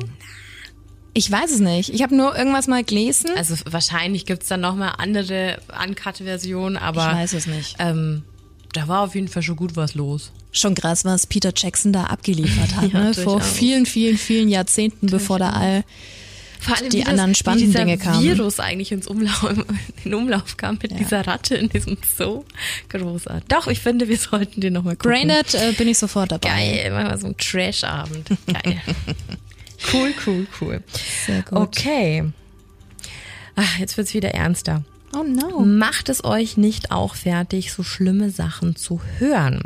[1.14, 1.90] Ich weiß es nicht.
[1.90, 3.32] Ich habe nur irgendwas mal gelesen.
[3.38, 7.78] Also wahrscheinlich gibt's dann nochmal andere Uncut-Versionen, aber Ich weiß es nicht.
[7.80, 8.24] ähm,
[8.74, 10.32] da war auf jeden Fall schon gut was los.
[10.52, 13.14] Schon krass, was Peter Jackson da abgeliefert hat, Ja, ne?
[13.14, 15.84] Vor vielen, vielen, vielen Jahrzehnten, bevor da all
[16.60, 18.22] Vor allem, Die wie anderen das, spannenden Dinge kamen.
[18.22, 19.48] Virus eigentlich ins Umlauf,
[20.04, 22.44] in Umlauf kam mit dieser Ratte in diesem Zoo.
[22.90, 23.48] Großartig.
[23.48, 25.12] Doch, ich finde, wir sollten den nochmal gucken.
[25.12, 26.50] Braindead äh, bin ich sofort dabei.
[26.50, 28.30] Geil, machen wir so einen Trash-Abend.
[28.48, 28.82] Geil.
[29.94, 30.84] cool, cool, cool.
[31.26, 31.60] Sehr gut.
[31.60, 32.26] Okay.
[33.56, 34.84] Ach, jetzt wird's wieder ernster.
[35.14, 35.62] Oh no.
[35.62, 39.64] Macht es euch nicht auch fertig, so schlimme Sachen zu hören?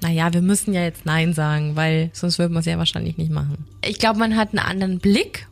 [0.00, 3.30] Naja, wir müssen ja jetzt Nein sagen, weil sonst würden wir es ja wahrscheinlich nicht
[3.30, 3.64] machen.
[3.84, 5.46] Ich glaube, man hat einen anderen Blick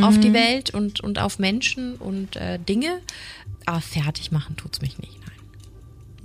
[0.00, 3.00] auf die Welt und, und auf Menschen und äh, Dinge.
[3.64, 5.15] Aber fertig machen tut's mich nicht.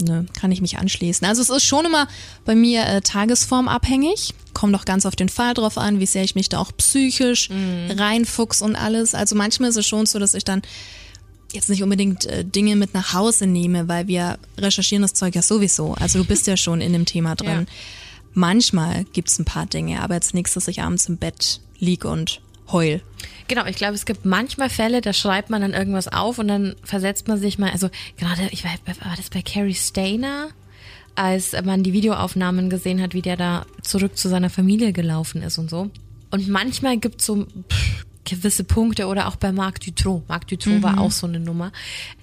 [0.02, 1.28] Ne, kann ich mich anschließen.
[1.28, 2.08] Also es ist schon immer
[2.46, 4.34] bei mir äh, tagesformabhängig.
[4.54, 7.50] Kommt doch ganz auf den Fall drauf an, wie sehr ich mich da auch psychisch
[7.90, 9.16] reinfuchs und alles.
[9.16, 10.62] Also manchmal ist es schon so, dass ich dann
[11.54, 15.42] jetzt nicht unbedingt äh, Dinge mit nach Hause nehme, weil wir recherchieren das Zeug ja
[15.42, 15.94] sowieso.
[15.96, 17.68] Also du bist ja schon in dem Thema drin.
[17.68, 17.74] Ja.
[18.34, 22.42] Manchmal gibt's ein paar Dinge, aber jetzt nichts, dass ich abends im Bett lieg und
[22.72, 23.02] heul.
[23.48, 26.76] Genau, ich glaube, es gibt manchmal Fälle, da schreibt man dann irgendwas auf und dann
[26.84, 30.50] versetzt man sich mal, also gerade, ich weiß, war das bei Carrie Stainer,
[31.16, 35.58] als man die Videoaufnahmen gesehen hat, wie der da zurück zu seiner Familie gelaufen ist
[35.58, 35.90] und so.
[36.30, 40.24] Und manchmal gibt es so pff, gewisse Punkte oder auch bei Marc Dutroux.
[40.28, 41.72] Marc Dutroux war auch so eine Nummer.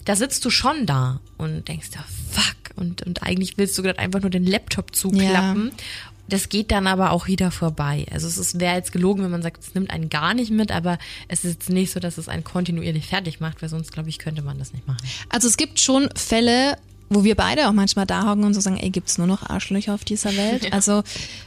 [0.04, 2.54] Da sitzt du schon da und denkst, ja, fuck.
[2.76, 5.72] Und, und eigentlich willst du gerade einfach nur den Laptop zuklappen.
[6.28, 8.04] Das geht dann aber auch wieder vorbei.
[8.12, 10.98] Also es wäre jetzt gelogen, wenn man sagt, es nimmt einen gar nicht mit, aber
[11.28, 14.18] es ist jetzt nicht so, dass es einen kontinuierlich fertig macht, weil sonst, glaube ich,
[14.18, 15.00] könnte man das nicht machen.
[15.30, 16.76] Also es gibt schon Fälle,
[17.08, 19.94] wo wir beide auch manchmal da hocken und so sagen, ey, gibt's nur noch Arschlöcher
[19.94, 20.68] auf dieser Welt?
[20.72, 21.02] Also,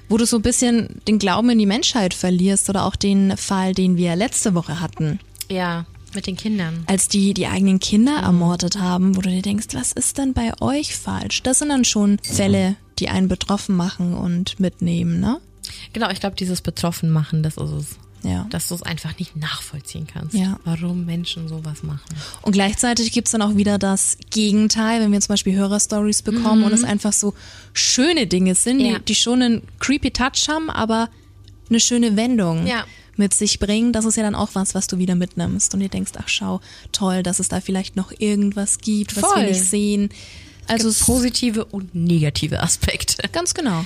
[0.10, 3.74] wo du so ein bisschen den Glauben in die Menschheit verlierst oder auch den Fall,
[3.76, 5.20] den wir letzte Woche hatten,
[5.52, 6.84] Ja, mit den Kindern.
[6.88, 10.52] als die die eigenen Kinder ermordet haben, wo du dir denkst, was ist denn bei
[10.60, 11.44] euch falsch?
[11.44, 15.40] Das sind dann schon Fälle, die einen betroffen machen und mitnehmen, ne?
[15.94, 17.88] Genau, ich glaube, dieses Betroffenmachen, das ist es.
[18.24, 18.46] Ja.
[18.52, 20.60] Dass du es einfach nicht nachvollziehen kannst, Ja.
[20.64, 22.02] warum Menschen sowas machen.
[22.44, 26.72] Und gleichzeitig gibt's dann auch wieder das Gegenteil, wenn wir zum Beispiel Hörerstories bekommen und
[26.72, 27.34] es einfach so
[27.74, 29.00] schöne Dinge sind, Ja.
[29.00, 31.10] die, die schon einen creepy Touch haben, aber
[31.70, 32.84] eine schöne Wendung Ja.
[33.18, 33.92] mit sich bringen.
[33.92, 36.62] Das ist ja dann auch was, was du wieder mitnimmst und dir denkst, ach schau,
[36.92, 39.42] toll, dass es da vielleicht noch irgendwas gibt, was Voll.
[39.42, 40.10] wir nicht sehen.
[40.72, 43.28] Also Es gibt positive und negative Aspekte.
[43.30, 43.86] ganz genau.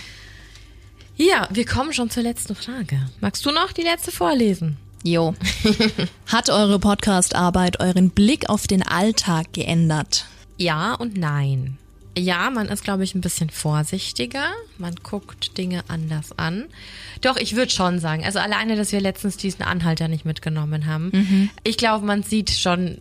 [1.17, 2.99] Ja, wir kommen schon zur letzten Frage.
[3.21, 4.77] Magst du noch die letzte vorlesen?
[5.03, 5.33] Jo.
[6.27, 10.25] Hat eure Podcast-Arbeit euren Blick auf den Alltag geändert?
[10.57, 11.77] Ja und nein.
[12.17, 14.47] Ja, man ist, glaube ich, ein bisschen vorsichtiger.
[14.77, 16.65] Man guckt Dinge anders an.
[17.21, 21.49] Doch, ich würde schon sagen, also alleine, dass wir letztens diesen Anhalter nicht mitgenommen haben.
[21.63, 22.99] Ich glaube, man sieht schon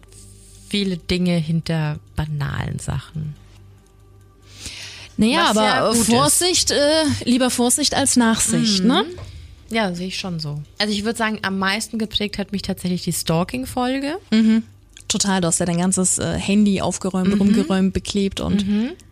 [0.69, 3.37] viele Dinge hinter banalen Sachen.
[5.17, 5.95] Naja, Was ja aber.
[5.95, 9.05] Vorsicht, äh, lieber Vorsicht als Nachsicht, ne?
[9.71, 10.63] Ja, sehe ich schon so.
[10.79, 14.19] Also ich würde sagen, am meisten geprägt hat mich tatsächlich die Stalking-Folge.
[15.09, 18.65] Total, du hast ja dein ganzes äh, Handy aufgeräumt, rumgeräumt, beklebt und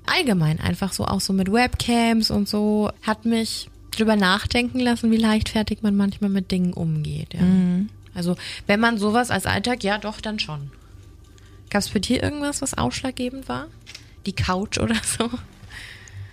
[0.05, 5.17] Allgemein einfach so, auch so mit Webcams und so, hat mich drüber nachdenken lassen, wie
[5.17, 7.35] leichtfertig man manchmal mit Dingen umgeht.
[7.35, 7.41] Ja.
[8.15, 8.37] Also
[8.67, 10.71] wenn man sowas als Alltag, ja doch, dann schon.
[11.71, 13.69] Gab es bei dir irgendwas, was ausschlaggebend war?
[14.27, 15.31] Die Couch oder so?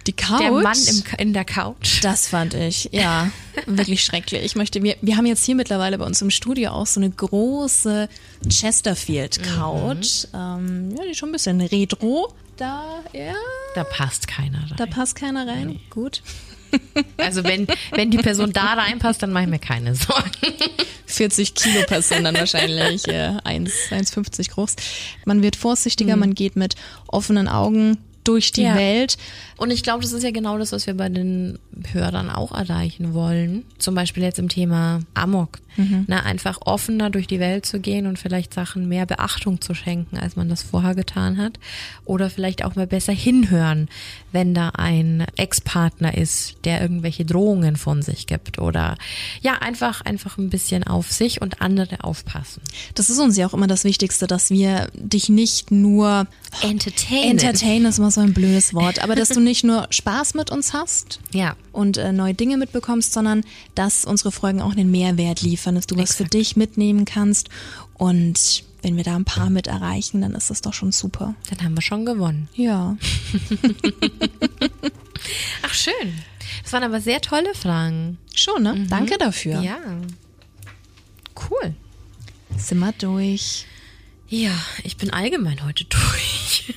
[0.09, 0.39] Die Couch.
[0.41, 2.03] Der Mann im, in der Couch.
[2.03, 3.29] das fand ich, ja,
[3.67, 4.43] wirklich schrecklich.
[4.43, 7.09] Ich möchte, wir, wir haben jetzt hier mittlerweile bei uns im Studio auch so eine
[7.11, 8.09] große
[8.49, 10.25] Chesterfield-Couch.
[10.33, 12.33] Ähm, ja, die ist schon ein bisschen retro.
[12.57, 13.33] Da, ja,
[13.75, 14.73] Da passt keiner rein.
[14.77, 15.79] da passt keiner rein.
[15.89, 16.21] Gut.
[17.17, 20.29] Also wenn, wenn die Person da reinpasst, dann mache ich mir keine Sorgen.
[21.07, 24.75] 40 Kilo Person dann wahrscheinlich, äh, 1, 1,50 groß.
[25.25, 26.19] Man wird vorsichtiger, Mhm.
[26.19, 26.75] man geht mit
[27.07, 28.75] offenen Augen durch die Ja.
[28.75, 29.17] Welt.
[29.59, 31.59] Und ich glaube, das ist ja genau das, was wir bei den
[31.91, 33.65] Hörern auch erreichen wollen.
[33.77, 35.59] Zum Beispiel jetzt im Thema Amok.
[36.07, 40.17] Na, einfach offener durch die Welt zu gehen und vielleicht Sachen mehr Beachtung zu schenken,
[40.17, 41.57] als man das vorher getan hat.
[42.03, 43.87] Oder vielleicht auch mal besser hinhören,
[44.33, 48.59] wenn da ein Ex-Partner ist, der irgendwelche Drohungen von sich gibt.
[48.59, 48.97] Oder
[49.41, 52.61] ja, einfach, einfach ein bisschen auf sich und andere aufpassen.
[52.95, 56.27] Das ist uns ja auch immer das Wichtigste, dass wir dich nicht nur
[56.61, 57.39] Entertainen.
[57.39, 60.71] entertain ist immer so ein blödes Wort, aber dass du nicht nur Spaß mit uns
[60.73, 61.55] hast Ja.
[61.71, 63.43] und äh, neue Dinge mitbekommst, sondern
[63.75, 66.33] dass unsere Folgen auch einen Mehrwert liefern, dass du was für Exakt.
[66.35, 67.49] dich mitnehmen kannst
[67.95, 71.35] und wenn wir da ein paar mit erreichen, dann ist das doch schon super.
[71.49, 72.47] Dann haben wir schon gewonnen.
[72.55, 72.95] Ja.
[75.63, 76.13] Ach, schön.
[76.63, 78.17] Das waren aber sehr tolle Fragen.
[78.33, 78.85] Schon, ne?
[78.89, 79.59] Danke dafür.
[79.61, 79.77] Ja.
[81.49, 81.73] Cool.
[82.57, 83.65] Sind wir durch.
[84.29, 84.51] Ja,
[84.83, 86.73] ich bin allgemein heute durch.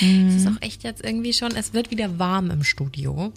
[0.00, 3.32] Es ist auch echt jetzt irgendwie schon, es wird wieder warm im Studio.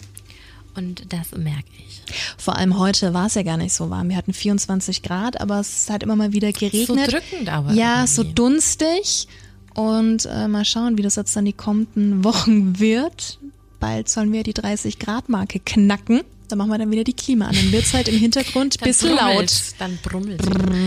[0.74, 2.02] Und das merke ich.
[2.38, 4.08] Vor allem heute war es ja gar nicht so warm.
[4.08, 6.86] Wir hatten 24 Grad, aber es hat immer mal wieder geregnet.
[6.86, 7.72] So drückend aber.
[7.72, 8.34] Ja, so irgendwie.
[8.34, 9.28] dunstig.
[9.74, 13.38] Und äh, mal schauen, wie das jetzt dann die kommenden Wochen wird.
[13.80, 16.22] Bald sollen wir die 30 Grad Marke knacken.
[16.48, 17.54] Da machen wir dann wieder die Klima an.
[17.54, 19.52] Dann wird's halt im Hintergrund ein bisschen laut.
[19.78, 20.42] Dann brummelt.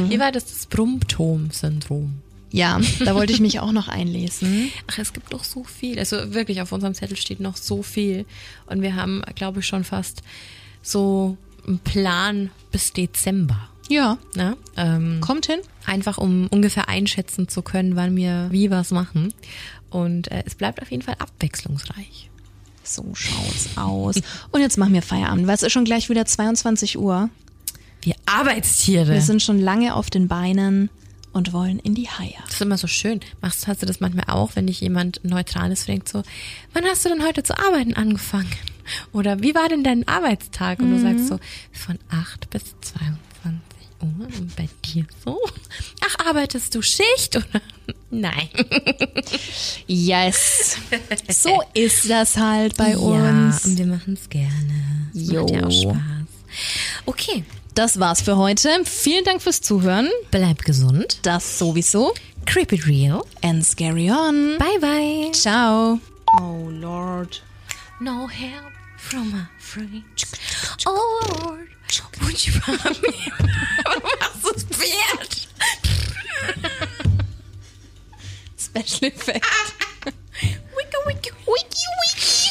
[0.09, 2.21] Wie war das, das Brummtom-Syndrom?
[2.55, 4.71] Ja, da wollte ich mich auch noch einlesen.
[4.87, 5.99] Ach, es gibt noch so viel.
[5.99, 8.25] Also wirklich, auf unserem Zettel steht noch so viel.
[8.65, 10.21] Und wir haben, glaube ich, schon fast
[10.81, 11.37] so
[11.67, 13.69] einen Plan bis Dezember.
[13.89, 14.55] Ja, Ne?
[14.77, 15.59] Ähm, kommt hin.
[15.85, 19.33] einfach um ungefähr einschätzen zu können, wann wir wie was machen.
[19.89, 22.29] Und äh, es bleibt auf jeden Fall abwechslungsreich.
[22.83, 24.15] So schaut's aus.
[24.51, 27.29] Und jetzt machen wir Feierabend, weil es ist schon gleich wieder 22 Uhr.
[28.01, 29.13] Wir Arbeitstiere.
[29.13, 30.89] Wir sind schon lange auf den Beinen
[31.35, 32.33] und wollen in die Haie.
[32.45, 33.19] das ist immer so schön.
[33.41, 36.23] Machst, hast du das manchmal auch, wenn dich jemand Neutrales fragt, so,
[36.73, 38.49] wann hast du denn heute zu arbeiten angefangen?
[39.11, 40.79] Oder wie war denn dein Arbeitstag?
[40.79, 41.39] Und du sagst so,
[41.73, 43.59] von 8 bis 22
[44.01, 45.39] Uhr und bei dir so?
[46.05, 47.35] Ach, arbeitest du Schicht?
[47.35, 47.61] Oder?
[48.11, 48.49] Nein.
[49.87, 50.77] Yes.
[51.29, 53.65] So ist das halt bei Ja, uns.
[53.65, 55.09] und wir machen es gerne.
[55.13, 55.41] Jo.
[55.41, 56.01] Macht ja auch Spaß.
[57.05, 57.43] Okay,
[57.75, 58.69] Das war's für heute.
[58.85, 60.09] Vielen Dank fürs Zuhören.
[60.31, 61.19] bleib gesund.
[61.23, 62.13] Das sowieso.
[62.45, 63.21] Creep it real.
[63.43, 64.57] And scary on.
[64.57, 65.31] Bye bye.
[65.33, 65.99] Ciao.
[66.39, 67.41] Oh Lord.
[67.99, 70.03] No help from a friend.
[70.85, 71.67] Oh Lord,
[72.21, 73.31] would you help me?
[74.41, 75.47] Was ist das Pferd?
[78.57, 79.45] Special Effect.
[80.05, 82.44] Wicke, wicke, wicke, wicke.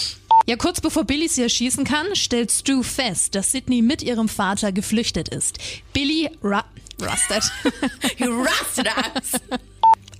[0.46, 4.72] Ja, kurz bevor Billy sie erschießen kann, stellt Stu fest, dass Sydney mit ihrem Vater
[4.72, 5.58] geflüchtet ist.
[5.92, 6.60] Billy Ru
[7.00, 7.42] rusted.
[8.18, 8.86] You rusted
[9.16, 9.40] us.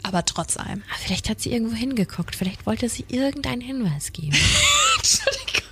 [0.02, 0.82] Aber trotz allem.
[0.90, 2.34] Ah, Vielleicht hat sie irgendwo hingeguckt.
[2.36, 4.32] Vielleicht wollte sie irgendeinen Hinweis geben.
[4.96, 5.62] Entschuldigung.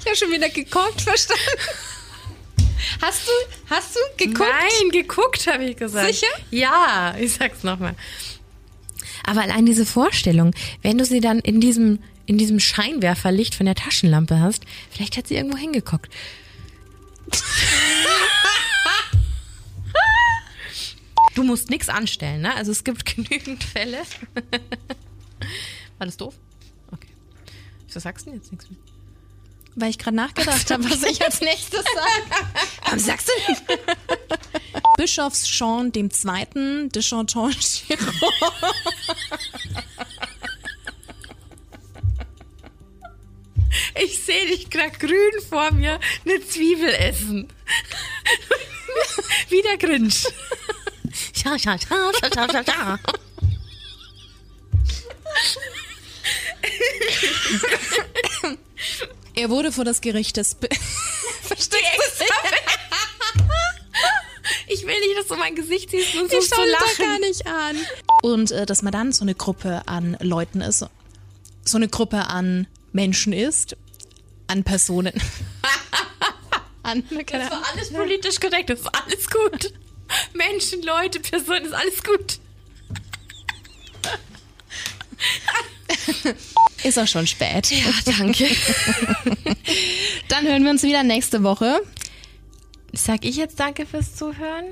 [0.00, 1.42] Ich habe schon wieder geguckt, verstanden.
[3.00, 3.32] Hast du,
[3.74, 4.48] hast du geguckt?
[4.50, 6.06] Nein, geguckt, habe ich gesagt.
[6.14, 6.26] Sicher?
[6.50, 7.94] Ja, ich sag's nochmal.
[9.30, 10.52] Aber allein diese Vorstellung,
[10.82, 15.28] wenn du sie dann in diesem, in diesem Scheinwerferlicht von der Taschenlampe hast, vielleicht hat
[15.28, 16.12] sie irgendwo hingeguckt.
[21.36, 22.56] Du musst nichts anstellen, ne?
[22.56, 23.98] Also es gibt genügend Fälle.
[25.98, 26.34] War das doof?
[26.90, 27.06] Okay.
[27.94, 28.80] Was sagst du denn jetzt nichts mehr?
[29.76, 32.22] Weil ich gerade nachgedacht habe, was ich als nächstes sage.
[32.84, 33.62] Warum sagst du nicht?
[34.96, 37.54] Bischofs Sean dem Zweiten, de Chanton
[37.88, 38.70] Giraud.
[44.02, 47.48] Ich sehe dich gerade grün vor mir eine Zwiebel essen.
[49.48, 50.26] Wie der Grinch.
[51.34, 52.98] Scha, scha, scha, scha, scha, scha, scha.
[59.40, 60.54] Er wurde vor das Gericht des...
[61.42, 61.80] Verstehst
[62.18, 62.24] du?
[64.66, 67.04] Ich will nicht, dass du mein Gesicht siehst und Ich so schau zu mich da
[67.04, 67.20] gar lachen.
[67.22, 67.76] nicht an.
[68.22, 70.84] Und äh, dass man dann so eine Gruppe an Leuten ist,
[71.64, 73.76] so eine Gruppe an Menschen ist,
[74.46, 75.12] an Personen.
[76.82, 79.72] an, Das war alles politisch korrekt, das ist alles gut.
[80.34, 82.38] Menschen, Leute, Personen, ist alles gut.
[86.84, 87.70] Ist auch schon spät.
[87.70, 88.46] Ja, danke.
[90.28, 91.80] Dann hören wir uns wieder nächste Woche.
[92.92, 94.64] Sag ich jetzt danke fürs Zuhören?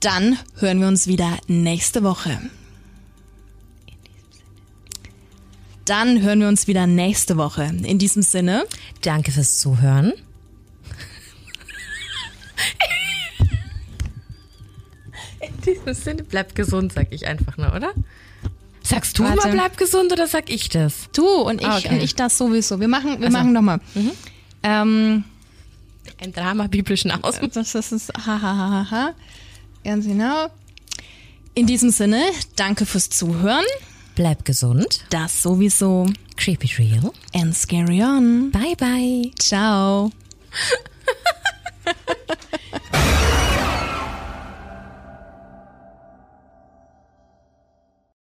[0.00, 2.40] Dann hören wir uns wieder nächste Woche.
[5.84, 7.64] Dann hören wir uns wieder nächste Woche.
[7.64, 8.64] In diesem Sinne,
[9.02, 10.12] Danke fürs Zuhören.
[15.70, 17.92] In diesem Sinne, bleib gesund, sag ich einfach nur, oder?
[18.82, 19.36] Sagst du Warte.
[19.36, 21.08] mal, bleib gesund oder sag ich das?
[21.12, 21.88] Du und ich Ah, okay.
[21.90, 22.80] und ich das sowieso.
[22.80, 23.38] Wir machen, wir Ach so.
[23.38, 23.80] machen nochmal.
[24.62, 25.24] Ähm,
[26.20, 27.36] Ein Drama biblischen Aus.
[27.52, 29.14] das, ist ha ha ha ha ha.
[29.84, 30.48] Ganz genau.
[31.54, 32.22] In diesem Sinne,
[32.56, 33.64] danke fürs Zuhören.
[34.14, 35.04] Bleib gesund.
[35.10, 36.06] Das sowieso.
[36.36, 37.12] Creepy Real.
[37.34, 38.50] And scary on.
[38.50, 39.30] Bye bye.
[39.38, 40.10] Ciao.